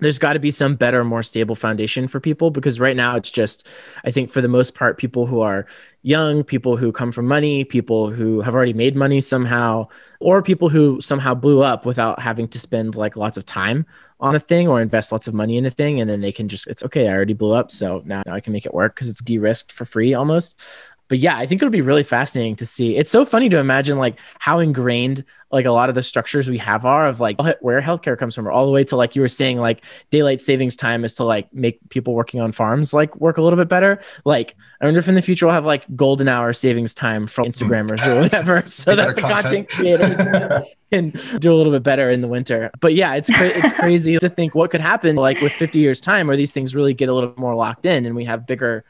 [0.00, 3.30] there's got to be some better, more stable foundation for people because right now it's
[3.30, 3.66] just,
[4.04, 5.66] I think for the most part, people who are
[6.02, 9.88] young, people who come from money, people who have already made money somehow,
[10.20, 13.84] or people who somehow blew up without having to spend like lots of time
[14.20, 16.00] on a thing or invest lots of money in a thing.
[16.00, 17.70] And then they can just, it's okay, I already blew up.
[17.70, 20.60] So now, now I can make it work because it's de risked for free almost
[21.08, 22.96] but yeah, I think it'll be really fascinating to see.
[22.96, 26.58] It's so funny to imagine like how ingrained like a lot of the structures we
[26.58, 29.22] have are of like where healthcare comes from, or all the way to like you
[29.22, 33.16] were saying, like daylight savings time is to like make people working on farms like
[33.16, 34.00] work a little bit better.
[34.24, 37.42] Like I wonder if in the future we'll have like golden hour savings time for
[37.42, 37.50] hmm.
[37.50, 42.10] Instagrammers or whatever, so that the content, content creators can do a little bit better
[42.10, 42.70] in the winter.
[42.80, 46.00] But yeah, it's cra- it's crazy to think what could happen like with 50 years
[46.00, 48.84] time, where these things really get a little more locked in and we have bigger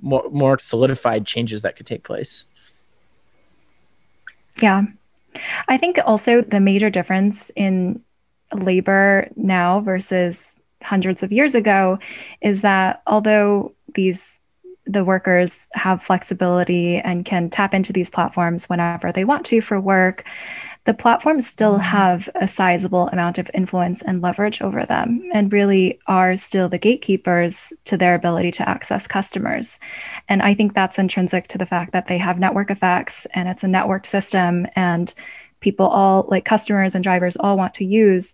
[0.00, 2.46] more more solidified changes that could take place.
[4.62, 4.84] Yeah.
[5.68, 8.02] I think also the major difference in
[8.52, 11.98] labor now versus hundreds of years ago
[12.40, 14.40] is that although these
[14.88, 19.80] the workers have flexibility and can tap into these platforms whenever they want to for
[19.80, 20.24] work
[20.86, 21.82] the platforms still mm-hmm.
[21.82, 26.78] have a sizable amount of influence and leverage over them and really are still the
[26.78, 29.78] gatekeepers to their ability to access customers.
[30.28, 33.64] And I think that's intrinsic to the fact that they have network effects and it's
[33.64, 35.12] a networked system and
[35.60, 38.32] people all like customers and drivers all want to use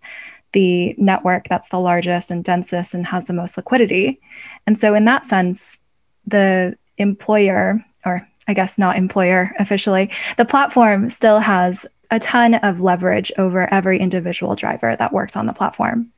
[0.51, 4.21] the network that's the largest and densest and has the most liquidity.
[4.67, 5.79] And so in that sense,
[6.27, 12.79] the employer or I guess not employer officially, the platform still has a ton of
[12.79, 16.11] leverage over every individual driver that works on the platform.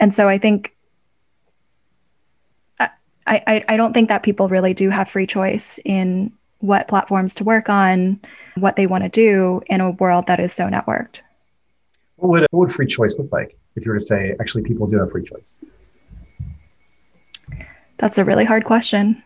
[0.00, 0.74] And so I think
[2.80, 2.88] uh,
[3.24, 7.36] I, I, I don't think that people really do have free choice in what platforms
[7.36, 8.20] to work on,
[8.56, 11.20] what they want to do in a world that is so networked.
[12.16, 14.88] What would, what would free choice look like if you were to say actually people
[14.88, 15.60] do have free choice?
[17.98, 19.22] That's a really hard question.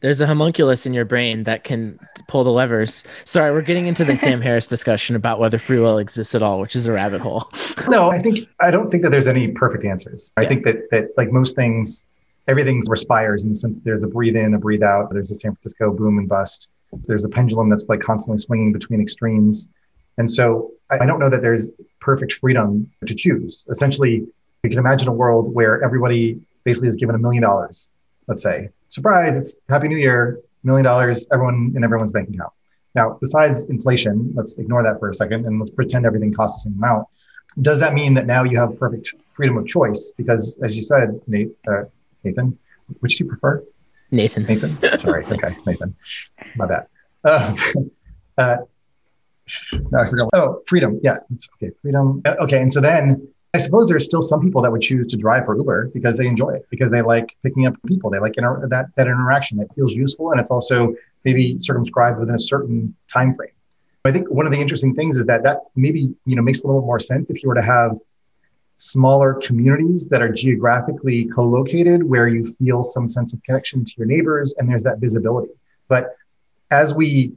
[0.00, 3.04] There's a homunculus in your brain that can pull the levers.
[3.24, 6.60] Sorry, we're getting into the Sam Harris discussion about whether free will exists at all,
[6.60, 7.48] which is a rabbit hole.
[7.88, 10.32] no, I think I don't think that there's any perfect answers.
[10.36, 12.06] I think that that like most things,
[12.46, 15.12] everything respires in the sense there's a breathe in, a breathe out.
[15.12, 16.70] There's a San Francisco boom and bust.
[16.92, 19.68] There's a pendulum that's like constantly swinging between extremes.
[20.16, 23.66] And so I don't know that there's perfect freedom to choose.
[23.70, 24.26] Essentially,
[24.62, 27.90] you can imagine a world where everybody basically is given a million dollars,
[28.28, 32.52] let's say, surprise, it's Happy New Year, million dollars, everyone in everyone's bank account.
[32.94, 36.70] Now, besides inflation, let's ignore that for a second and let's pretend everything costs the
[36.70, 37.06] same amount.
[37.60, 40.12] Does that mean that now you have perfect freedom of choice?
[40.16, 41.84] Because as you said, Nate, uh,
[42.22, 42.56] Nathan,
[43.00, 43.64] which do you prefer?
[44.10, 44.44] Nathan.
[44.44, 44.98] Nathan.
[44.98, 45.24] Sorry.
[45.32, 45.94] okay, Nathan.
[46.56, 46.86] My bad.
[47.24, 47.54] Uh,
[48.38, 48.56] uh,
[49.90, 50.28] no, I forgot.
[50.34, 51.00] Oh, freedom.
[51.02, 51.72] Yeah, it's okay.
[51.82, 52.22] Freedom.
[52.24, 55.16] Uh, okay, and so then I suppose there's still some people that would choose to
[55.16, 58.10] drive for Uber because they enjoy it, because they like picking up people.
[58.10, 62.34] They like inter- that that interaction that feels useful, and it's also maybe circumscribed within
[62.34, 63.50] a certain time frame.
[64.04, 66.66] I think one of the interesting things is that that maybe you know makes a
[66.66, 67.98] little more sense if you were to have
[68.78, 74.06] smaller communities that are geographically co-located where you feel some sense of connection to your
[74.06, 75.52] neighbors and there's that visibility.
[75.88, 76.14] But
[76.70, 77.32] as we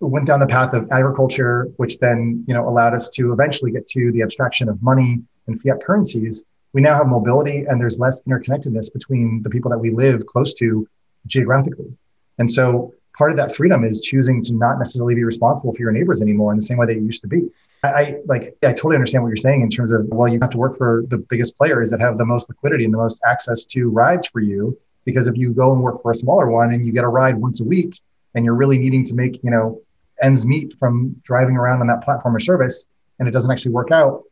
[0.00, 3.86] went down the path of agriculture, which then you know allowed us to eventually get
[3.88, 6.44] to the abstraction of money and fiat currencies.
[6.72, 10.52] We now have mobility, and there's less interconnectedness between the people that we live close
[10.54, 10.86] to
[11.26, 11.96] geographically.
[12.38, 15.92] And so, part of that freedom is choosing to not necessarily be responsible for your
[15.92, 17.48] neighbors anymore in the same way that you used to be.
[17.82, 20.50] I, I like, I totally understand what you're saying in terms of well, you have
[20.50, 23.64] to work for the biggest players that have the most liquidity and the most access
[23.66, 24.78] to rides for you.
[25.04, 27.36] Because if you go and work for a smaller one and you get a ride
[27.36, 28.00] once a week,
[28.36, 29.80] and you're really needing to make you know
[30.22, 32.86] ends meet from driving around on that platform or service
[33.18, 34.24] and it doesn't actually work out,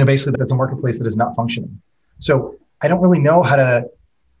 [0.00, 1.80] know, basically that's a marketplace that is not functioning.
[2.18, 3.88] So I don't really know how to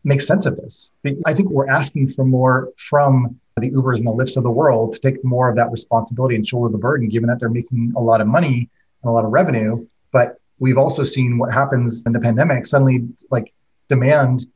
[0.04, 0.92] make sense of this.
[1.26, 4.94] I think we're asking for more from the Ubers and the Lyfts of the world
[4.94, 8.00] to take more of that responsibility and shoulder the burden, given that they're making a
[8.00, 8.68] lot of money
[9.02, 9.86] and a lot of revenue.
[10.10, 12.66] But we've also seen what happens in the pandemic.
[12.66, 13.52] Suddenly, like
[13.88, 14.46] demand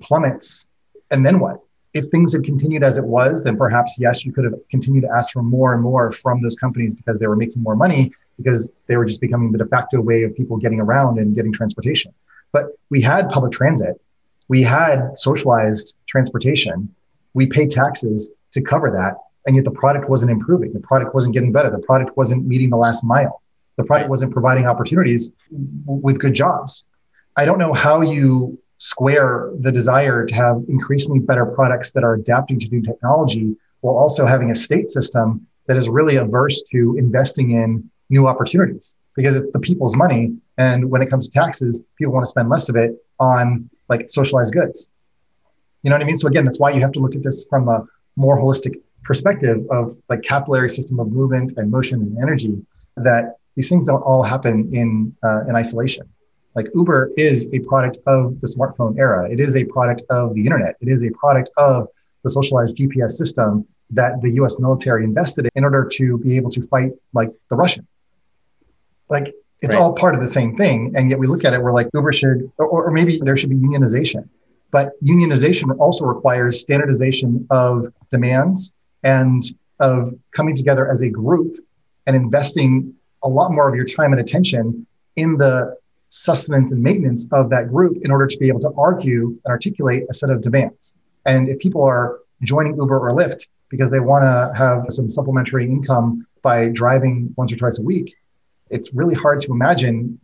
[0.00, 0.66] plummets.
[1.10, 1.60] And then what?
[1.96, 5.10] If things had continued as it was, then perhaps yes, you could have continued to
[5.10, 8.74] ask for more and more from those companies because they were making more money because
[8.86, 12.12] they were just becoming the de facto way of people getting around and getting transportation.
[12.52, 14.00] But we had public transit,
[14.48, 16.94] we had socialized transportation,
[17.34, 20.72] we pay taxes to cover that, and yet the product wasn't improving.
[20.72, 21.70] The product wasn't getting better.
[21.70, 23.42] The product wasn't meeting the last mile.
[23.76, 26.86] The product wasn't providing opportunities with good jobs.
[27.36, 32.14] I don't know how you square the desire to have increasingly better products that are
[32.14, 36.96] adapting to new technology while also having a state system that is really averse to
[36.98, 38.96] investing in new opportunities.
[39.14, 42.50] Because it's the people's money and when it comes to taxes people want to spend
[42.50, 44.90] less of it on like socialized goods.
[45.82, 46.16] You know what i mean?
[46.16, 47.84] So again that's why you have to look at this from a
[48.16, 52.60] more holistic perspective of like capillary system of movement and motion and energy
[52.96, 56.06] that these things don't all happen in uh, in isolation
[56.56, 59.30] like Uber is a product of the smartphone era.
[59.30, 60.76] It is a product of the internet.
[60.80, 61.86] It is a product of
[62.24, 66.66] the socialized GPS system that the US military invested in order to be able to
[66.66, 68.08] fight like the Russians.
[69.10, 69.80] Like it's right.
[69.80, 70.94] all part of the same thing.
[70.96, 73.50] And yet we look at it, we're like, Uber should, or, or maybe there should
[73.50, 74.28] be unionization.
[74.70, 78.72] But unionization also requires standardization of demands
[79.04, 79.42] and
[79.78, 81.58] of coming together as a group
[82.06, 85.76] and investing a lot more of your time and attention in the
[86.16, 90.04] sustenance and maintenance of that group in order to be able to argue and articulate
[90.08, 90.94] a set of demands.
[91.26, 95.66] And if people are joining Uber or Lyft because they want to have some supplementary
[95.66, 98.14] income by driving once or twice a week,
[98.70, 100.18] it's really hard to imagine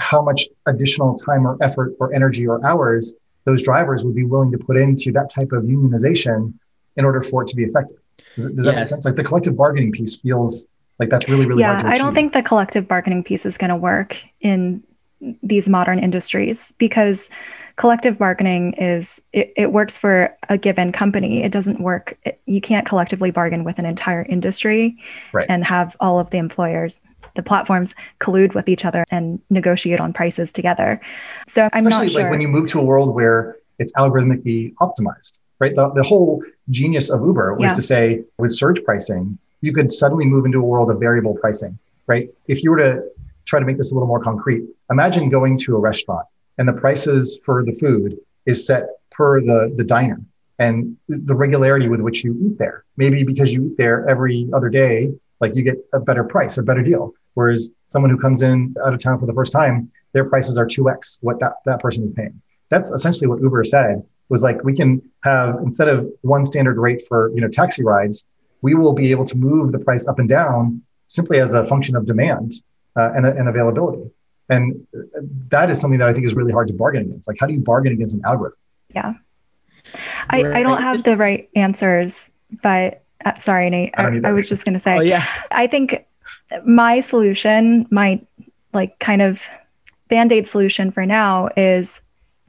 [0.00, 3.14] how much additional time or effort or energy or hours
[3.44, 6.52] those drivers would be willing to put into that type of unionization
[6.96, 7.98] in order for it to be effective.
[8.34, 8.72] Does, does yeah.
[8.72, 9.04] that make sense?
[9.04, 10.66] Like the collective bargaining piece feels
[10.98, 13.76] like that's really, really yeah, I don't think the collective bargaining piece is going to
[13.76, 14.82] work in
[15.42, 17.28] these modern industries because
[17.76, 21.42] collective bargaining is it, it, works for a given company.
[21.42, 24.98] It doesn't work it, you can't collectively bargain with an entire industry
[25.32, 25.46] right.
[25.48, 27.00] and have all of the employers
[27.36, 31.00] the platforms collude with each other and negotiate on prices together.
[31.46, 32.22] So i'm Especially not sure.
[32.22, 35.76] like when you move to a world where it's algorithmically optimized right?
[35.76, 37.74] The, the whole genius of uber was yeah.
[37.74, 41.78] to say with surge pricing you could suddenly move into a world of variable pricing
[42.06, 42.28] right?
[42.48, 43.04] If you were to
[43.44, 44.64] try to make this a little more concrete.
[44.90, 46.26] Imagine going to a restaurant
[46.58, 50.20] and the prices for the food is set per the, the diner
[50.58, 52.84] and the regularity with which you eat there.
[52.96, 56.62] Maybe because you eat there every other day, like you get a better price or
[56.62, 57.14] better deal.
[57.34, 60.66] Whereas someone who comes in out of town for the first time, their prices are
[60.66, 62.40] 2x what that, that person is paying.
[62.68, 67.02] That's essentially what Uber said was like, we can have, instead of one standard rate
[67.08, 68.26] for, you know, taxi rides,
[68.62, 71.96] we will be able to move the price up and down simply as a function
[71.96, 72.52] of demand
[72.96, 74.10] uh, and, and availability.
[74.48, 74.86] And
[75.50, 77.28] that is something that I think is really hard to bargain against.
[77.28, 78.58] Like, how do you bargain against an algorithm?
[78.94, 79.14] Yeah.
[80.28, 82.30] I, I don't have the right answers,
[82.62, 83.94] but uh, sorry, Nate.
[83.96, 85.26] I, I, I was just going to say, oh, yeah.
[85.50, 86.04] I think
[86.64, 88.20] my solution, my
[88.72, 89.42] like kind of
[90.08, 92.00] band aid solution for now is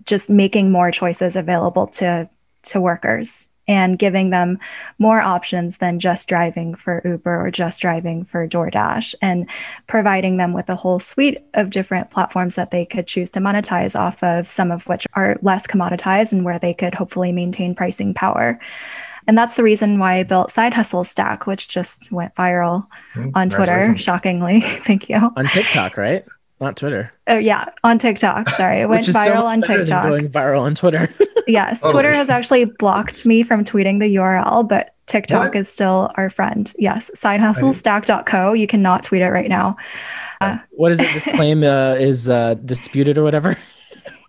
[0.06, 2.30] just making more choices available to
[2.64, 4.60] to workers and giving them
[5.00, 9.48] more options than just driving for Uber or just driving for DoorDash and
[9.88, 13.98] providing them with a whole suite of different platforms that they could choose to monetize
[13.98, 18.14] off of, some of which are less commoditized and where they could hopefully maintain pricing
[18.14, 18.60] power.
[19.28, 23.32] And that's the reason why I built Side Hustle Stack, which just went viral Mm,
[23.36, 24.62] on Twitter, shockingly.
[24.86, 25.18] Thank you.
[25.36, 26.26] On TikTok, right?
[26.62, 27.12] Not Twitter.
[27.28, 28.48] Oh, yeah, on TikTok.
[28.50, 30.04] Sorry, it went Which is so viral on TikTok.
[30.04, 31.10] Going viral on Twitter.
[31.48, 31.92] Yes, Oh.
[31.92, 35.56] Twitter has actually blocked me from tweeting the URL, but TikTok What?
[35.56, 36.72] is still our friend.
[36.78, 38.54] Yes, sidehustlestack.co.
[38.54, 39.76] You cannot tweet it right now.
[40.70, 41.12] what is it?
[41.14, 43.58] This claim uh, is uh, disputed or whatever.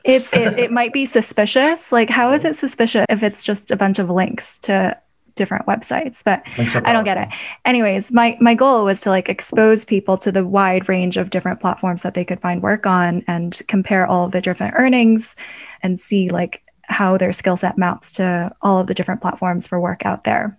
[0.04, 1.92] It's it, it might be suspicious.
[1.92, 4.96] Like, how is it suspicious if it's just a bunch of links to
[5.34, 6.22] different websites?
[6.24, 6.42] But
[6.86, 7.28] I don't get it.
[7.64, 11.60] Anyways, my my goal was to like expose people to the wide range of different
[11.60, 15.36] platforms that they could find work on and compare all of the different earnings
[15.82, 19.80] and see like how their skill set maps to all of the different platforms for
[19.80, 20.58] work out there.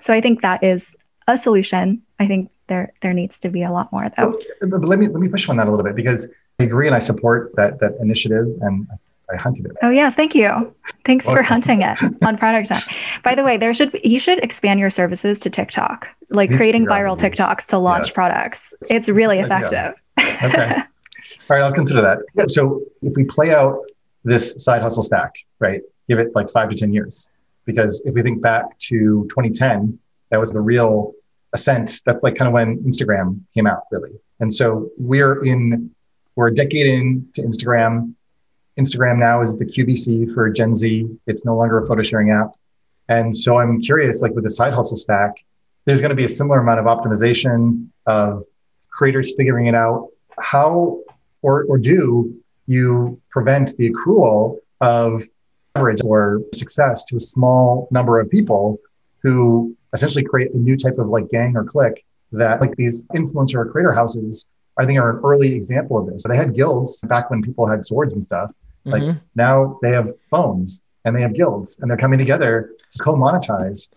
[0.00, 0.96] So I think that is
[1.28, 2.02] a solution.
[2.18, 4.38] I think there there needs to be a lot more though.
[4.60, 6.86] But but let me let me push on that a little bit because I agree
[6.86, 8.86] and I support that that initiative and
[9.32, 9.72] I hunted it.
[9.82, 10.74] Oh yes, thank you.
[11.04, 12.84] Thanks for hunting it on Product Hunt.
[13.22, 17.18] By the way, there should you should expand your services to TikTok, like creating viral
[17.18, 18.14] TikToks to launch yeah.
[18.14, 18.74] products.
[18.90, 19.94] It's really It's a good effective.
[20.44, 20.74] Okay.
[21.50, 22.50] All right, I'll consider that.
[22.50, 23.78] So if we play out
[24.24, 27.30] this side hustle stack, right, give it like five to 10 years.
[27.64, 29.98] Because if we think back to 2010,
[30.30, 31.12] that was the real
[31.52, 32.02] ascent.
[32.04, 34.10] That's like kind of when Instagram came out, really.
[34.40, 35.90] And so we're in,
[36.34, 38.14] we're a decade into Instagram.
[38.78, 41.06] Instagram now is the QVC for Gen Z.
[41.26, 42.52] It's no longer a photo sharing app.
[43.08, 45.34] And so I'm curious, like with the side hustle stack,
[45.84, 48.44] there's going to be a similar amount of optimization of
[48.90, 50.08] creators figuring it out.
[50.38, 51.00] How
[51.42, 52.34] or, or do
[52.66, 55.22] you prevent the accrual of
[55.74, 58.78] leverage or success to a small number of people
[59.22, 63.56] who essentially create a new type of like gang or clique that like these influencer
[63.56, 64.48] or creator houses
[64.78, 66.22] I think are an early example of this.
[66.22, 68.50] So they had guilds back when people had swords and stuff.
[68.84, 69.20] Like Mhm.
[69.36, 73.90] now they have phones and they have guilds and they're coming together to co-monetize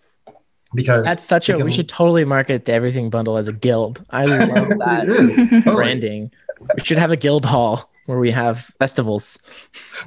[0.74, 1.56] because That's such a.
[1.58, 4.04] We should totally market the everything bundle as a guild.
[4.10, 6.30] I love that branding.
[6.60, 9.38] We should have a guild hall where we have festivals.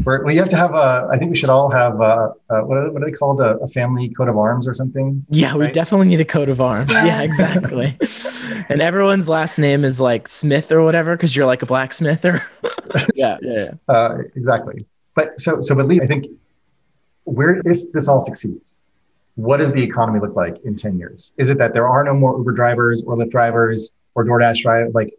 [0.04, 1.08] We're, we have to have a.
[1.12, 3.40] I think we should all have a, a what, are, what are they called?
[3.42, 5.26] A, a family coat of arms or something.
[5.30, 6.92] Yeah, we definitely need a coat of arms.
[6.92, 7.98] Yeah, exactly.
[8.70, 12.44] and everyone's last name is like Smith or whatever because you're like a blacksmith or.
[13.16, 13.72] yeah, yeah, yeah.
[13.88, 14.86] Uh, exactly.
[15.14, 16.26] But so so, but Li, I think
[17.26, 18.82] where if this all succeeds,
[19.36, 21.34] what does the economy look like in ten years?
[21.38, 24.96] Is it that there are no more Uber drivers or Lyft drivers or DoorDash drive
[24.96, 25.14] like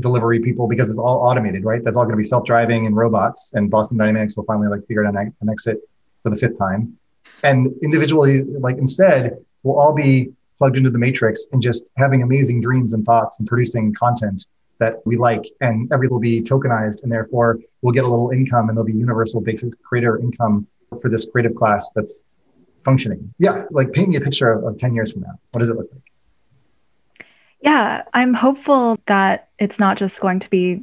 [0.00, 1.82] delivery people because it's all automated, right?
[1.84, 5.04] That's all going to be self-driving and robots, and Boston Dynamics will finally like figure
[5.04, 5.78] out an, an exit
[6.22, 6.96] for the fifth time.
[7.42, 12.60] And individually, like instead, we'll all be plugged into the matrix and just having amazing
[12.60, 14.46] dreams and thoughts and producing content
[14.78, 18.68] that we like, and everything will be tokenized, and therefore we'll get a little income,
[18.68, 20.66] and there'll be universal basic creator income
[21.00, 22.26] for this creative class that's
[22.84, 23.32] functioning.
[23.38, 25.38] Yeah, like paint me a picture of, of ten years from now.
[25.52, 26.02] What does it look like?
[27.62, 30.82] Yeah, I'm hopeful that it's not just going to be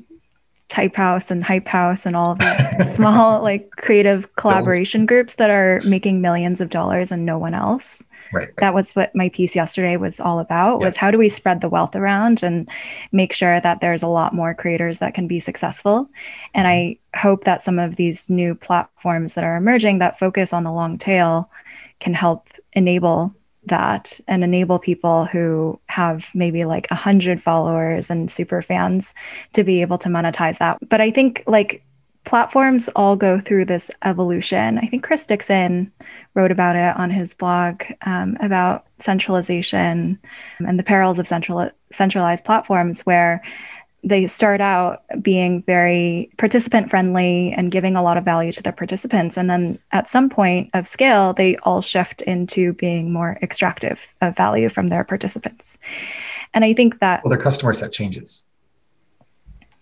[0.70, 5.50] Type House and Hype House and all of these small, like creative collaboration groups that
[5.50, 8.04] are making millions of dollars and no one else.
[8.32, 8.50] Right.
[8.58, 11.70] That was what my piece yesterday was all about was how do we spread the
[11.70, 12.70] wealth around and
[13.12, 16.08] make sure that there's a lot more creators that can be successful.
[16.54, 20.64] And I hope that some of these new platforms that are emerging that focus on
[20.64, 21.50] the long tail
[22.00, 23.34] can help enable
[23.70, 29.14] that and enable people who have maybe like a hundred followers and super fans
[29.54, 30.78] to be able to monetize that.
[30.88, 31.84] But I think like
[32.26, 34.78] platforms all go through this evolution.
[34.78, 35.92] I think Chris Dixon
[36.36, 40.20] wrote about it on his blog um, about centralization
[40.60, 43.42] and the perils of central centralized platforms where
[44.04, 48.74] they start out being very participant friendly and giving a lot of value to their
[48.74, 54.08] participants and then at some point of scale they all shift into being more extractive
[54.22, 55.78] of value from their participants
[56.54, 58.46] and i think that Well, their customer set changes.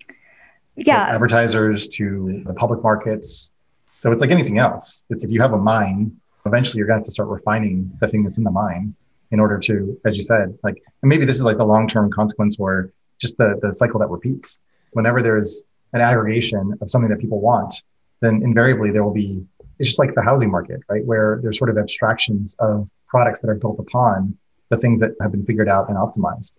[0.07, 3.51] So yeah advertisers to the public markets.
[3.95, 5.05] So it's like anything else.
[5.09, 6.15] It's if you have a mine,
[6.45, 8.93] eventually you're going to have to start refining the thing that's in the mine
[9.31, 12.57] in order to, as you said, like, and maybe this is like the long-term consequence
[12.59, 14.59] or just the, the cycle that repeats.
[14.91, 17.73] Whenever there's an aggregation of something that people want,
[18.21, 19.43] then invariably there will be,
[19.79, 21.05] it's just like the housing market, right?
[21.05, 24.37] Where there's sort of abstractions of products that are built upon
[24.69, 26.53] the things that have been figured out and optimized.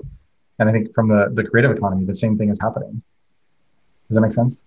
[0.59, 3.03] And I think from the, the creative economy, the same thing is happening.
[4.09, 4.65] Does that make sense?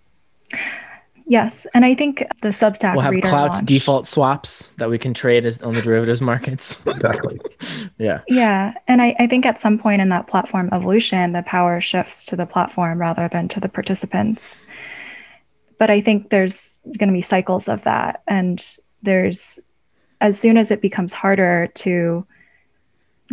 [1.38, 4.98] Yes and i think the substack We'll have reader clout launch- default swaps that we
[4.98, 6.84] can trade as on the derivatives markets.
[6.96, 7.40] Exactly.
[7.98, 8.20] yeah.
[8.28, 8.74] Yeah.
[8.88, 12.36] And I, I think at some point in that platform evolution, the power shifts to
[12.36, 14.62] the platform rather than to the participants.
[15.80, 18.22] But I think there's going to be cycles of that.
[18.28, 18.64] And
[19.02, 19.60] there's
[20.20, 22.26] as soon as it becomes harder to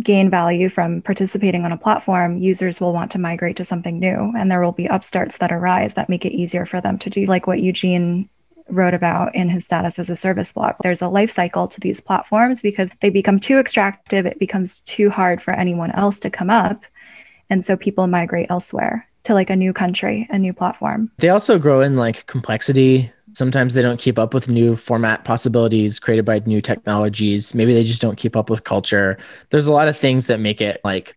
[0.03, 4.33] gain value from participating on a platform, users will want to migrate to something new.
[4.37, 7.25] And there will be upstarts that arise that make it easier for them to do,
[7.25, 8.29] like what Eugene
[8.69, 10.75] wrote about in his status as a service blog.
[10.81, 15.09] There's a life cycle to these platforms because they become too extractive, it becomes too
[15.09, 16.83] hard for anyone else to come up.
[17.49, 21.11] And so people migrate elsewhere to like a new country, a new platform.
[21.17, 25.99] They also grow in like complexity Sometimes they don't keep up with new format possibilities
[25.99, 27.53] created by new technologies.
[27.53, 29.17] Maybe they just don't keep up with culture.
[29.49, 31.15] There's a lot of things that make it like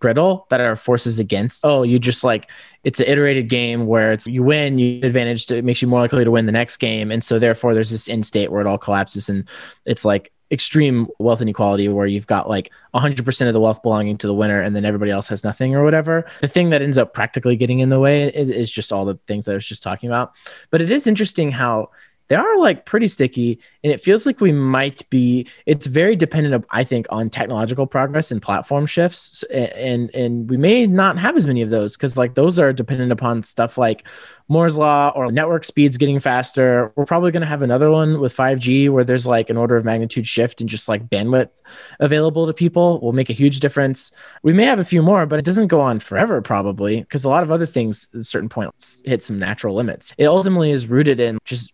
[0.00, 1.64] brittle that are forces against.
[1.64, 2.50] Oh, you just like
[2.84, 6.00] it's an iterated game where it's you win, you advantage to, it makes you more
[6.00, 7.12] likely to win the next game.
[7.12, 9.48] And so therefore there's this end state where it all collapses and
[9.86, 14.26] it's like extreme wealth inequality where you've got like 100% of the wealth belonging to
[14.26, 16.26] the winner and then everybody else has nothing or whatever.
[16.40, 19.44] The thing that ends up practically getting in the way is just all the things
[19.44, 20.32] that I was just talking about.
[20.70, 21.90] But it is interesting how
[22.30, 26.64] they are like pretty sticky and it feels like we might be it's very dependent
[26.70, 31.46] i think on technological progress and platform shifts and and we may not have as
[31.46, 34.06] many of those because like those are dependent upon stuff like
[34.50, 36.92] moore's law or network speeds getting faster.
[36.96, 39.84] We're probably going to have another one with 5g where there's like an order of
[39.84, 41.60] magnitude shift in just like bandwidth
[42.00, 44.10] available to people will make a huge difference.
[44.42, 47.28] We may have a few more but it doesn't go on forever probably because a
[47.28, 50.12] lot of other things at certain points hit some natural limits.
[50.18, 51.72] It ultimately is rooted in just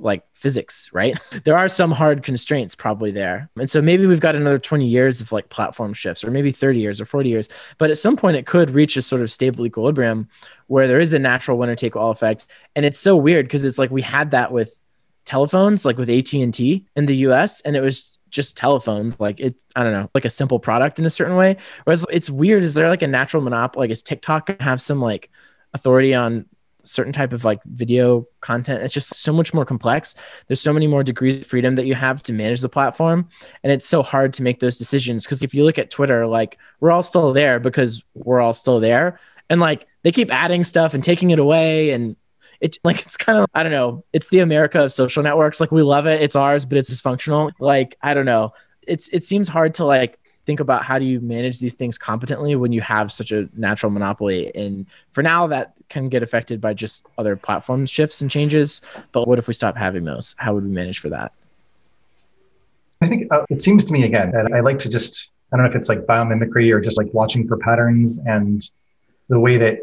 [0.00, 1.18] like physics, right?
[1.44, 3.50] there are some hard constraints probably there.
[3.56, 6.78] And so maybe we've got another 20 years of like platform shifts, or maybe 30
[6.78, 7.48] years or 40 years.
[7.78, 10.28] But at some point, it could reach a sort of stable equilibrium
[10.66, 12.46] where there is a natural winner take all effect.
[12.74, 14.80] And it's so weird because it's like we had that with
[15.24, 19.82] telephones, like with AT&T in the US, and it was just telephones like it i
[19.82, 22.88] don't know like a simple product in a certain way whereas it's weird is there
[22.88, 25.30] like a natural monopoly like is tiktok have some like
[25.74, 26.46] authority on
[26.84, 28.82] certain type of like video content.
[28.82, 30.14] It's just so much more complex.
[30.46, 33.28] There's so many more degrees of freedom that you have to manage the platform
[33.62, 36.58] and it's so hard to make those decisions because if you look at twitter like
[36.80, 39.18] we're all still there because we're all still there
[39.48, 42.16] and like they keep adding stuff and taking it away and
[42.60, 45.60] it like it's kind of i don't know it's the america of social networks.
[45.60, 46.22] Like we love it.
[46.22, 47.52] It's ours but it's dysfunctional.
[47.58, 48.52] Like i don't know.
[48.86, 50.18] It's it seems hard to like
[50.50, 53.92] think about how do you manage these things competently when you have such a natural
[53.92, 54.52] monopoly.
[54.56, 58.80] And for now, that can get affected by just other platform shifts and changes.
[59.12, 60.34] But what if we stop having those?
[60.38, 61.30] How would we manage for that?
[63.00, 65.64] I think uh, it seems to me again, and I like to just, I don't
[65.64, 68.68] know if it's like biomimicry or just like watching for patterns and
[69.28, 69.78] the way that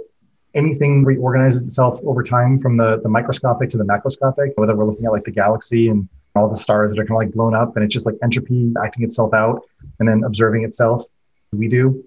[0.53, 5.05] anything reorganizes itself over time from the, the microscopic to the macroscopic, whether we're looking
[5.05, 7.75] at like the galaxy and all the stars that are kind of like blown up
[7.75, 9.61] and it's just like entropy acting itself out
[9.99, 11.03] and then observing itself.
[11.51, 12.03] We do.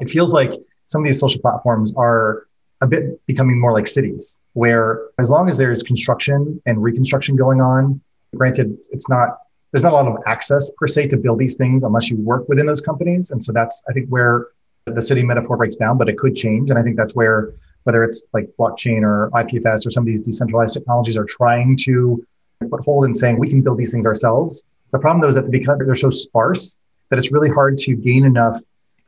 [0.00, 0.52] It feels like
[0.86, 2.46] some of these social platforms are
[2.80, 7.60] a bit becoming more like cities where as long as there's construction and reconstruction going
[7.60, 8.00] on,
[8.34, 9.38] granted, it's not,
[9.72, 12.48] there's not a lot of access per se to build these things unless you work
[12.48, 13.30] within those companies.
[13.30, 14.48] And so that's, I think, where
[14.86, 16.70] the city metaphor breaks down, but it could change.
[16.70, 20.20] And I think that's where, whether it's like blockchain or IPFS or some of these
[20.20, 22.24] decentralized technologies are trying to
[22.70, 24.66] foothold in saying we can build these things ourselves.
[24.92, 26.78] The problem though is that because they're so sparse
[27.10, 28.56] that it's really hard to gain enough,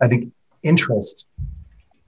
[0.00, 0.32] I think,
[0.62, 1.26] interest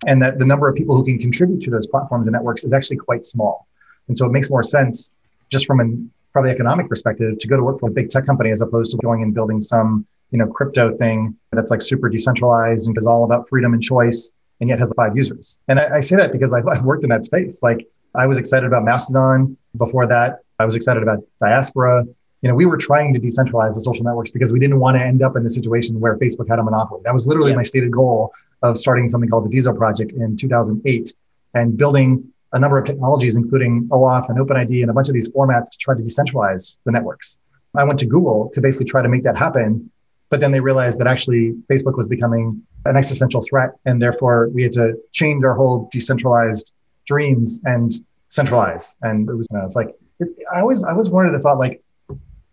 [0.07, 2.73] and that the number of people who can contribute to those platforms and networks is
[2.73, 3.67] actually quite small.
[4.09, 5.15] And so it makes more sense
[5.51, 5.85] just from a
[6.33, 8.97] probably economic perspective to go to work for a big tech company as opposed to
[8.99, 13.25] going and building some, you know, crypto thing that's like super decentralized and is all
[13.25, 15.59] about freedom and choice and yet has five users.
[15.69, 17.63] And I, I say that because I've, I've worked in that space.
[17.63, 20.41] Like I was excited about Mastodon before that.
[20.59, 22.05] I was excited about Diaspora.
[22.43, 25.03] You know, we were trying to decentralize the social networks because we didn't want to
[25.03, 27.01] end up in the situation where Facebook had a monopoly.
[27.05, 27.57] That was literally yeah.
[27.57, 28.33] my stated goal
[28.63, 31.13] of starting something called the DiSo Project in 2008
[31.55, 35.31] and building a number of technologies, including OAuth and OpenID and a bunch of these
[35.31, 37.41] formats to try to decentralize the networks.
[37.77, 39.91] I went to Google to basically try to make that happen.
[40.31, 43.71] But then they realized that actually Facebook was becoming an existential threat.
[43.87, 46.73] And therefore, we had to change our whole decentralized
[47.07, 47.93] dreams and
[48.29, 48.99] centralize.
[49.03, 51.59] And it was, you know, it's like, it's, I always, I always wondered the thought,
[51.59, 51.83] like,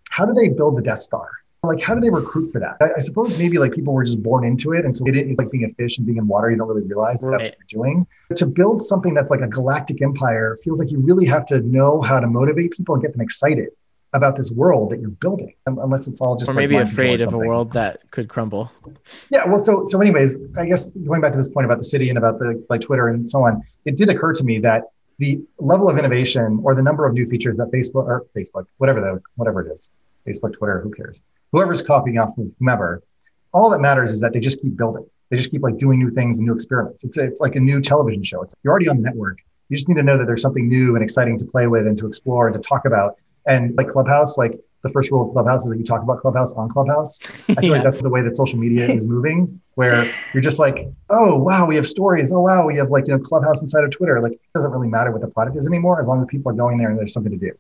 [0.10, 1.28] how do they build the Death Star?
[1.64, 2.78] Like, how do they recruit for that?
[2.80, 4.86] I, I suppose maybe like people were just born into it.
[4.86, 6.52] And so it, it's like being a fish and being in water.
[6.52, 7.42] You don't really realize that right.
[7.42, 8.08] that's what you're doing.
[8.30, 11.62] But to build something that's like a galactic empire feels like you really have to
[11.62, 13.70] know how to motivate people and get them excited
[14.14, 17.34] about this world that you're building, unless it's all just or maybe like afraid of
[17.34, 18.72] a world that could crumble.
[19.30, 19.46] Yeah.
[19.46, 22.18] Well, so so anyways, I guess going back to this point about the city and
[22.18, 24.84] about the like Twitter and so on, it did occur to me that
[25.18, 29.02] the level of innovation or the number of new features that Facebook or Facebook, whatever
[29.02, 29.92] the whatever it is,
[30.28, 31.22] Facebook, Twitter, who cares?
[31.52, 33.02] Whoever's copying off of whomever,
[33.54, 35.06] all that matters is that they just keep building.
[35.30, 37.04] They just keep like doing new things and new experiments.
[37.04, 38.42] It's it's like a new television show.
[38.44, 39.40] It's you're already on the network.
[39.70, 41.98] You just need to know that there's something new and exciting to play with and
[41.98, 43.16] to explore and to talk about.
[43.48, 46.54] And like Clubhouse, like the first rule of Clubhouse is that you talk about Clubhouse
[46.54, 47.20] on Clubhouse.
[47.50, 47.72] I feel Yeah.
[47.72, 51.66] like that's the way that social media is moving, where you're just like, oh wow,
[51.66, 52.32] we have stories.
[52.32, 54.22] Oh wow, we have like you know Clubhouse inside of Twitter.
[54.22, 56.56] Like it doesn't really matter what the product is anymore, as long as people are
[56.56, 57.52] going there and there's something to do.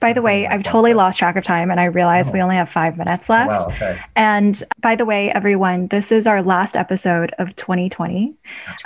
[0.00, 2.70] By the way, I've totally lost track of time and I realize we only have
[2.70, 3.50] five minutes Oh, left.
[3.50, 8.34] wow, okay, And by the way, everyone, this is our last episode of 2020.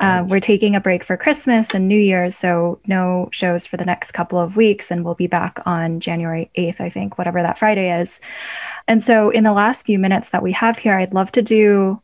[0.00, 3.84] Uh, we're taking a break for Christmas and New Year's, so no shows for the
[3.84, 7.58] next couple of weeks, and we'll be back on January 8th, I think, whatever that
[7.58, 8.18] Friday is.
[8.88, 12.02] And so, in the last few minutes that we have here, I'd love to do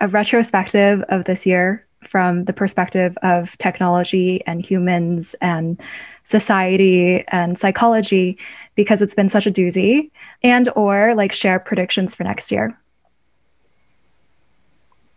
[0.00, 5.80] a retrospective of this year from the perspective of technology and humans and
[6.24, 8.38] society and psychology
[8.74, 10.10] because it's been such a doozy
[10.42, 12.78] and or like share predictions for next year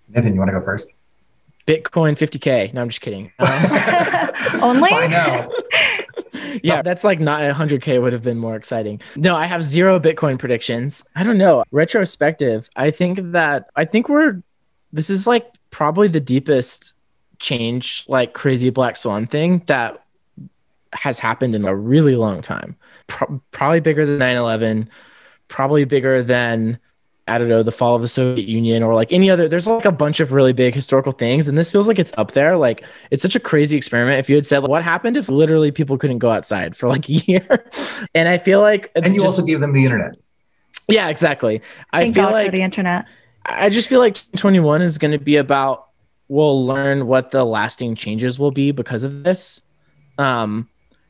[0.09, 0.91] Nathan, you want to go first?
[1.67, 2.73] Bitcoin 50K.
[2.73, 3.31] No, I'm just kidding.
[3.39, 3.49] Um,
[4.61, 5.49] only By now,
[6.63, 9.01] yeah, that's like not 100K would have been more exciting.
[9.15, 11.03] No, I have zero Bitcoin predictions.
[11.15, 11.63] I don't know.
[11.71, 14.41] Retrospective, I think that, I think we're,
[14.93, 16.93] this is like probably the deepest
[17.39, 20.04] change, like crazy black swan thing that
[20.95, 22.75] has happened in a really long time.
[23.07, 24.89] Pro- probably bigger than 9 11,
[25.47, 26.79] probably bigger than
[27.27, 29.47] I don't know, the fall of the Soviet Union or like any other.
[29.47, 32.33] There's like a bunch of really big historical things, and this feels like it's up
[32.33, 32.55] there.
[32.55, 34.19] Like it's such a crazy experiment.
[34.19, 37.13] If you had said, what happened if literally people couldn't go outside for like a
[37.13, 37.65] year?
[38.13, 40.15] and I feel like, and you just- also gave them the internet.
[40.87, 41.61] yeah, exactly.
[41.91, 43.05] I feel God like for the internet
[43.47, 45.87] I just feel like 21 is going to be about
[46.27, 49.61] we'll learn what the lasting changes will be because of this.
[50.17, 50.67] Um,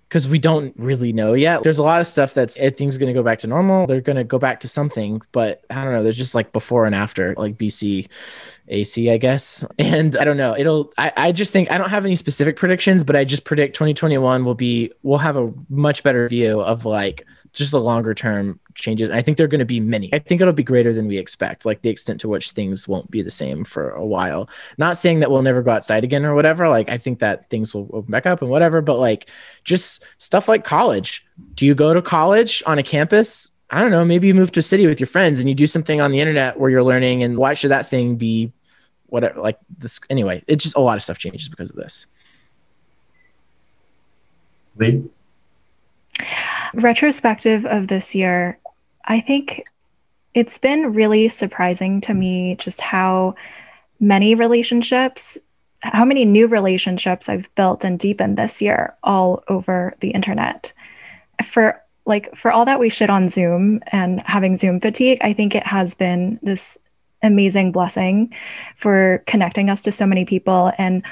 [0.09, 1.63] because we don't really know yet.
[1.63, 3.87] There's a lot of stuff that's eh, everything's going to go back to normal.
[3.87, 6.03] They're going to go back to something, but I don't know.
[6.03, 8.07] There's just like before and after, like BC,
[8.67, 9.65] AC, I guess.
[9.79, 10.55] And I don't know.
[10.57, 10.91] It'll.
[10.97, 14.45] I, I just think I don't have any specific predictions, but I just predict 2021
[14.45, 14.91] will be.
[15.03, 17.25] We'll have a much better view of like
[17.55, 19.09] just the longer term changes.
[19.09, 20.13] I think they're going to be many.
[20.13, 23.09] I think it'll be greater than we expect, like the extent to which things won't
[23.09, 24.49] be the same for a while.
[24.77, 26.67] Not saying that we'll never go outside again or whatever.
[26.67, 29.29] Like, I think that things will open back up and whatever, but like
[29.63, 31.25] just stuff like college.
[31.55, 33.49] Do you go to college on a campus?
[33.69, 34.05] I don't know.
[34.05, 36.19] Maybe you move to a city with your friends and you do something on the
[36.19, 37.23] internet where you're learning.
[37.23, 38.51] And why should that thing be
[39.07, 39.39] whatever?
[39.39, 42.07] Like this, anyway, it's just a lot of stuff changes because of this.
[44.77, 45.09] Li,
[46.75, 48.59] retrospective of this year,
[49.05, 49.67] I think
[50.33, 53.35] it's been really surprising to me just how
[53.99, 55.37] many relationships,
[55.81, 60.73] how many new relationships I've built and deepened this year all over the internet.
[61.43, 65.55] For like for all that we shit on Zoom and having Zoom fatigue, I think
[65.55, 66.77] it has been this
[67.23, 68.33] amazing blessing
[68.75, 71.03] for connecting us to so many people and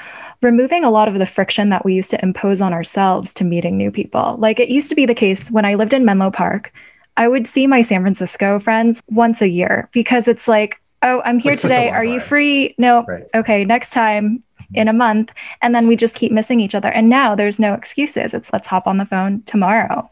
[0.42, 3.76] removing a lot of the friction that we used to impose on ourselves to meeting
[3.76, 4.36] new people.
[4.38, 6.72] Like it used to be the case when I lived in Menlo Park,
[7.16, 11.38] I would see my San Francisco friends once a year because it's like, oh, I'm
[11.38, 11.90] here like today.
[11.90, 12.74] Are you free?
[12.78, 13.04] No.
[13.04, 13.24] Right.
[13.34, 14.42] Okay, next time
[14.74, 15.32] in a month.
[15.62, 16.90] And then we just keep missing each other.
[16.90, 18.34] And now there's no excuses.
[18.34, 20.10] It's let's hop on the phone tomorrow.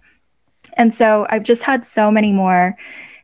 [0.75, 2.77] And so I've just had so many more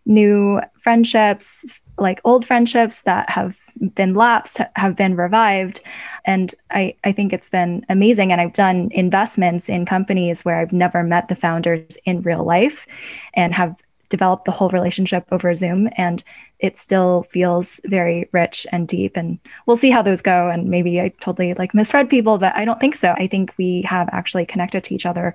[0.05, 1.65] new friendships,
[1.99, 3.57] like old friendships that have
[3.95, 5.81] been lapsed, have been revived.
[6.25, 8.33] And I, I think it's been amazing.
[8.33, 12.87] And I've done investments in companies where I've never met the founders in real life
[13.35, 13.77] and have
[14.09, 15.89] developed the whole relationship over Zoom.
[15.97, 16.25] And
[16.59, 19.17] it still feels very rich and deep.
[19.17, 20.49] And we'll see how those go.
[20.49, 23.15] And maybe I totally like misread people, but I don't think so.
[23.17, 25.35] I think we have actually connected to each other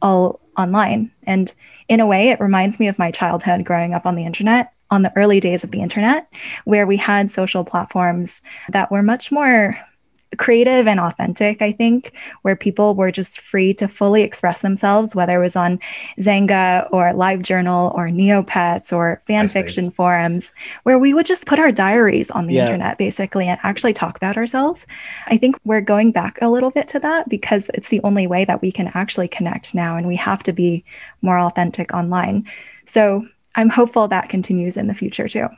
[0.00, 1.10] all online.
[1.24, 1.52] And
[1.88, 5.02] in a way, it reminds me of my childhood growing up on the internet, on
[5.02, 6.28] the early days of the internet,
[6.64, 9.76] where we had social platforms that were much more
[10.38, 15.36] creative and authentic, I think, where people were just free to fully express themselves, whether
[15.36, 15.78] it was on
[16.18, 20.52] Xanga or LiveJournal or Neopets or fan fiction forums,
[20.84, 22.64] where we would just put our diaries on the Yeah.
[22.64, 24.86] internet basically and actually talk about ourselves.
[25.26, 28.46] I think we're going back a little bit to that because it's the only way
[28.46, 30.82] that we can actually connect now, and we have to be
[31.20, 32.44] more authentic online.
[32.86, 35.48] So I'm hopeful that continues in the future too.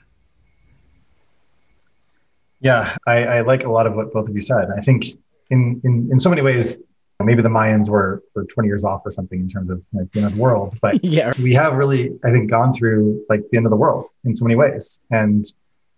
[2.61, 4.69] Yeah, I, I like a lot of what both of you said.
[4.77, 5.07] I think
[5.51, 6.83] in in, in so many ways,
[7.23, 10.21] maybe the Mayans were were 20 years off or something in terms of like, the
[10.21, 11.33] end of the world, but yeah.
[11.43, 14.45] we have really, I think, gone through like the end of the world in so
[14.45, 15.03] many ways.
[15.11, 15.45] And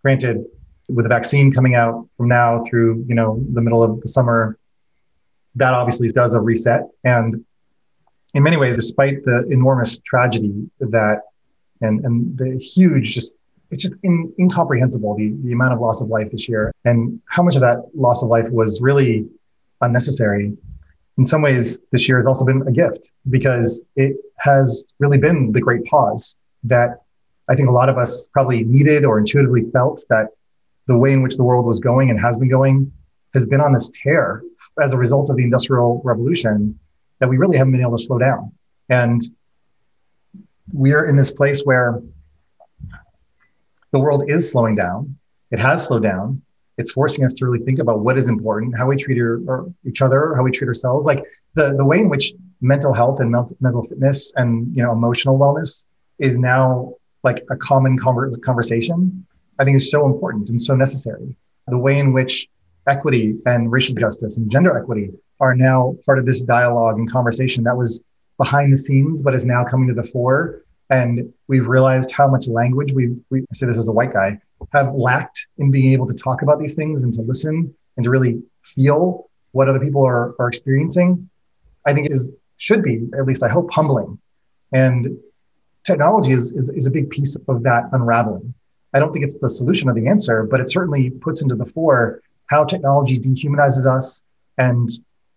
[0.03, 0.45] granted,
[0.89, 4.59] with the vaccine coming out from now through you know the middle of the summer,
[5.55, 6.83] that obviously does a reset.
[7.05, 7.45] And
[8.35, 11.23] in many ways, despite the enormous tragedy that
[11.81, 13.37] and and the huge just
[13.71, 17.43] it's just in, incomprehensible the, the amount of loss of life this year and how
[17.43, 19.27] much of that loss of life was really
[19.81, 20.57] unnecessary
[21.19, 25.53] in some ways, this year has also been a gift because it has really been
[25.53, 27.01] the great pause that
[27.49, 30.29] I think a lot of us probably needed or intuitively felt that
[30.87, 32.93] the way in which the world was going and has been going
[33.35, 34.43] has been on this tear
[34.83, 36.79] as a result of the industrial revolution
[37.19, 38.53] that we really haven't been able to slow down.
[38.89, 39.21] And
[40.73, 42.03] we're in this place where
[43.93, 45.17] the world is slowing down.
[45.51, 46.43] It has slowed down.
[46.79, 50.03] It's forcing us to really think about what is important, how we treat our, each
[50.03, 51.07] other, how we treat ourselves.
[51.07, 54.93] Like the, the way in which mental health and mental, mental fitness and you know
[54.93, 55.87] emotional wellness
[56.19, 59.27] is now like a common conver- conversation,
[59.59, 61.37] I think is so important and so necessary.
[61.69, 62.49] The way in which
[62.87, 65.11] equity and racial justice and gender equity
[65.41, 68.03] are now part of this dialogue and conversation that was
[68.39, 70.63] behind the scenes, but is now coming to the fore.
[70.91, 74.39] And we've realized how much language we've, we say this as a white guy,
[74.73, 78.11] have lacked in being able to talk about these things and to listen and to
[78.11, 81.29] really feel what other people are, are experiencing.
[81.85, 84.19] I think is should be, at least I hope, humbling.
[84.73, 85.19] And
[85.85, 88.55] technology is, is, is a big piece of that unraveling.
[88.95, 91.67] I don't think it's the solution or the answer, but it certainly puts into the
[91.67, 94.25] fore how technology dehumanizes us
[94.57, 94.89] and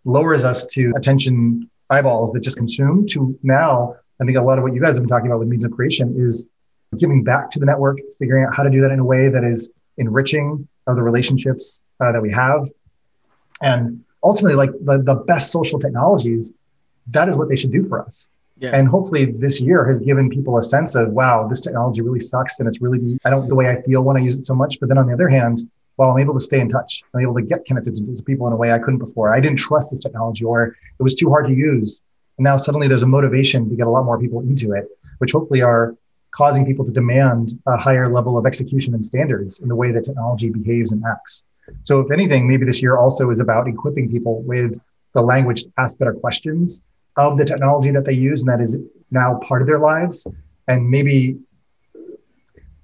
[0.06, 4.64] lowers us to attention eyeballs that just consume to now i think a lot of
[4.64, 6.50] what you guys have been talking about with means of creation is
[6.98, 9.44] giving back to the network figuring out how to do that in a way that
[9.44, 12.68] is enriching of the relationships uh, that we have.
[13.62, 16.54] And ultimately like the, the best social technologies
[17.08, 18.30] that is what they should do for us.
[18.58, 18.72] Yeah.
[18.74, 22.60] and hopefully this year has given people a sense of wow this technology really sucks
[22.60, 24.80] and it's really i don't the way i feel when i use it so much.
[24.82, 25.60] But then on the other hand
[26.00, 27.04] well, I'm able to stay in touch.
[27.14, 29.36] I'm able to get connected to, to people in a way I couldn't before.
[29.36, 32.02] I didn't trust this technology or it was too hard to use.
[32.38, 34.88] And now suddenly there's a motivation to get a lot more people into it,
[35.18, 35.98] which hopefully are
[36.32, 40.06] causing people to demand a higher level of execution and standards in the way that
[40.06, 41.44] technology behaves and acts.
[41.84, 44.80] So if anything, maybe this year also is about equipping people with
[45.14, 46.82] the language to ask better questions
[47.18, 48.80] of the technology that they use and that is
[49.12, 50.26] now part of their lives.
[50.70, 51.40] And maybe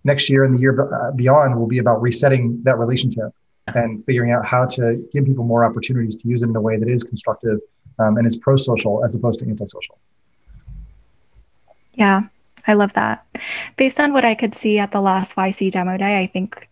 [0.06, 3.34] next year and the year uh, beyond will be about resetting that relationship
[3.74, 6.78] and figuring out how to give people more opportunities to use it in a way
[6.78, 7.60] that is constructive
[8.00, 9.98] um, and is pro-social as opposed to antisocial.
[11.96, 12.24] Yeah,
[12.68, 13.26] I love that.
[13.76, 16.70] Based on what I could see at the last YC demo day, I think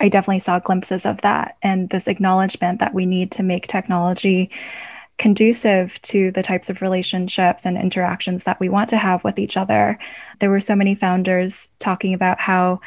[0.00, 4.50] I definitely saw glimpses of that and this acknowledgement that we need to make technology
[5.18, 9.56] conducive to the types of relationships and interactions that we want to have with each
[9.56, 9.98] other.
[10.40, 12.80] There were so many founders talking about how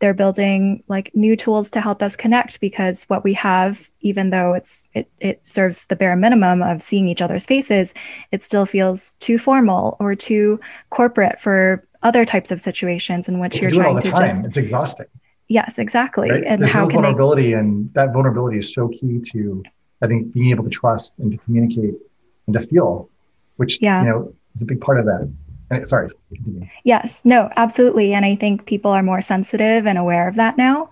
[0.00, 4.54] they're building like new tools to help us connect because what we have even though
[4.54, 7.94] it's it, it serves the bare minimum of seeing each other's faces
[8.32, 10.58] it still feels too formal or too
[10.88, 14.28] corporate for other types of situations in which it's you're trying it to time.
[14.28, 15.06] just it's exhausting
[15.48, 16.44] yes exactly right?
[16.46, 17.58] and There's how no can vulnerability they...
[17.58, 19.62] and that vulnerability is so key to
[20.02, 21.94] I think being able to trust and to communicate
[22.46, 23.08] and to feel,
[23.56, 24.02] which yeah.
[24.02, 25.30] you know is a big part of that.
[25.70, 26.68] And sorry, continue.
[26.84, 28.12] Yes, no, absolutely.
[28.12, 30.90] And I think people are more sensitive and aware of that now,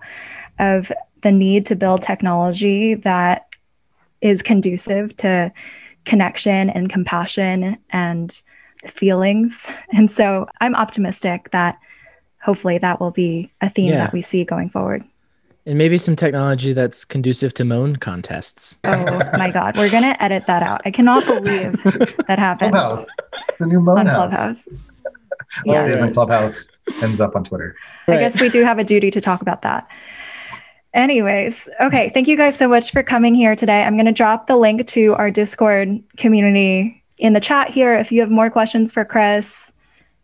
[0.57, 0.91] of
[1.21, 3.47] the need to build technology that
[4.21, 5.51] is conducive to
[6.05, 8.41] connection and compassion and
[8.87, 9.69] feelings.
[9.93, 11.77] And so I'm optimistic that
[12.41, 13.97] hopefully that will be a theme yeah.
[13.97, 15.03] that we see going forward.
[15.69, 18.79] And maybe some technology that's conducive to moan contests.
[18.85, 19.05] Oh
[19.37, 19.77] my God.
[19.77, 20.81] We're going to edit that out.
[20.83, 21.73] I cannot believe
[22.27, 22.71] that happens.
[22.71, 23.07] Clubhouse.
[23.59, 24.33] The new moan on house.
[24.33, 24.67] Clubhouse.
[25.65, 26.01] yes.
[26.01, 26.71] and Clubhouse
[27.03, 27.75] ends up on Twitter.
[28.07, 29.87] I guess we do have a duty to talk about that.
[30.95, 32.09] Anyways, okay.
[32.15, 33.83] Thank you guys so much for coming here today.
[33.83, 37.93] I'm going to drop the link to our Discord community in the chat here.
[37.93, 39.71] If you have more questions for Chris,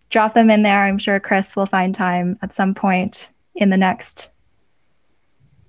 [0.09, 0.85] drop them in there.
[0.85, 4.29] I'm sure Chris will find time at some point in the next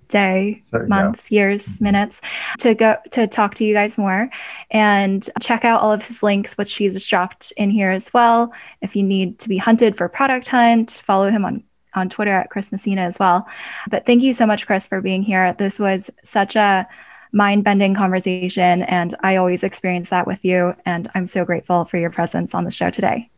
[0.08, 1.84] day, months, years, mm-hmm.
[1.84, 2.20] minutes
[2.58, 4.30] to go to talk to you guys more
[4.70, 8.52] and check out all of his links, which he's just dropped in here as well.
[8.80, 11.62] If you need to be hunted for product hunt, follow him on
[11.94, 13.48] on Twitter at Chris Messina as well.
[13.88, 15.54] But thank you so much, Chris, for being here.
[15.54, 16.86] This was such a
[17.32, 20.74] mind bending conversation, and I always experience that with you.
[20.84, 23.30] And I'm so grateful for your presence on the show today.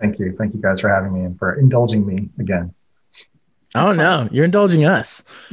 [0.00, 0.34] Thank you.
[0.36, 2.74] Thank you guys for having me and for indulging me again.
[3.76, 5.22] Oh no, you're indulging us.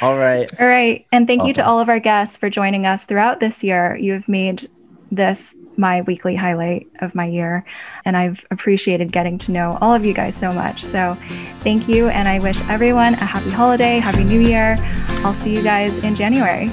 [0.00, 0.60] all right.
[0.60, 1.06] All right.
[1.12, 1.48] And thank awesome.
[1.48, 3.96] you to all of our guests for joining us throughout this year.
[3.96, 4.70] You've made
[5.10, 7.64] this my weekly highlight of my year.
[8.04, 10.84] And I've appreciated getting to know all of you guys so much.
[10.84, 11.14] So
[11.60, 12.08] thank you.
[12.08, 14.76] And I wish everyone a happy holiday, happy new year.
[15.24, 16.70] I'll see you guys in January.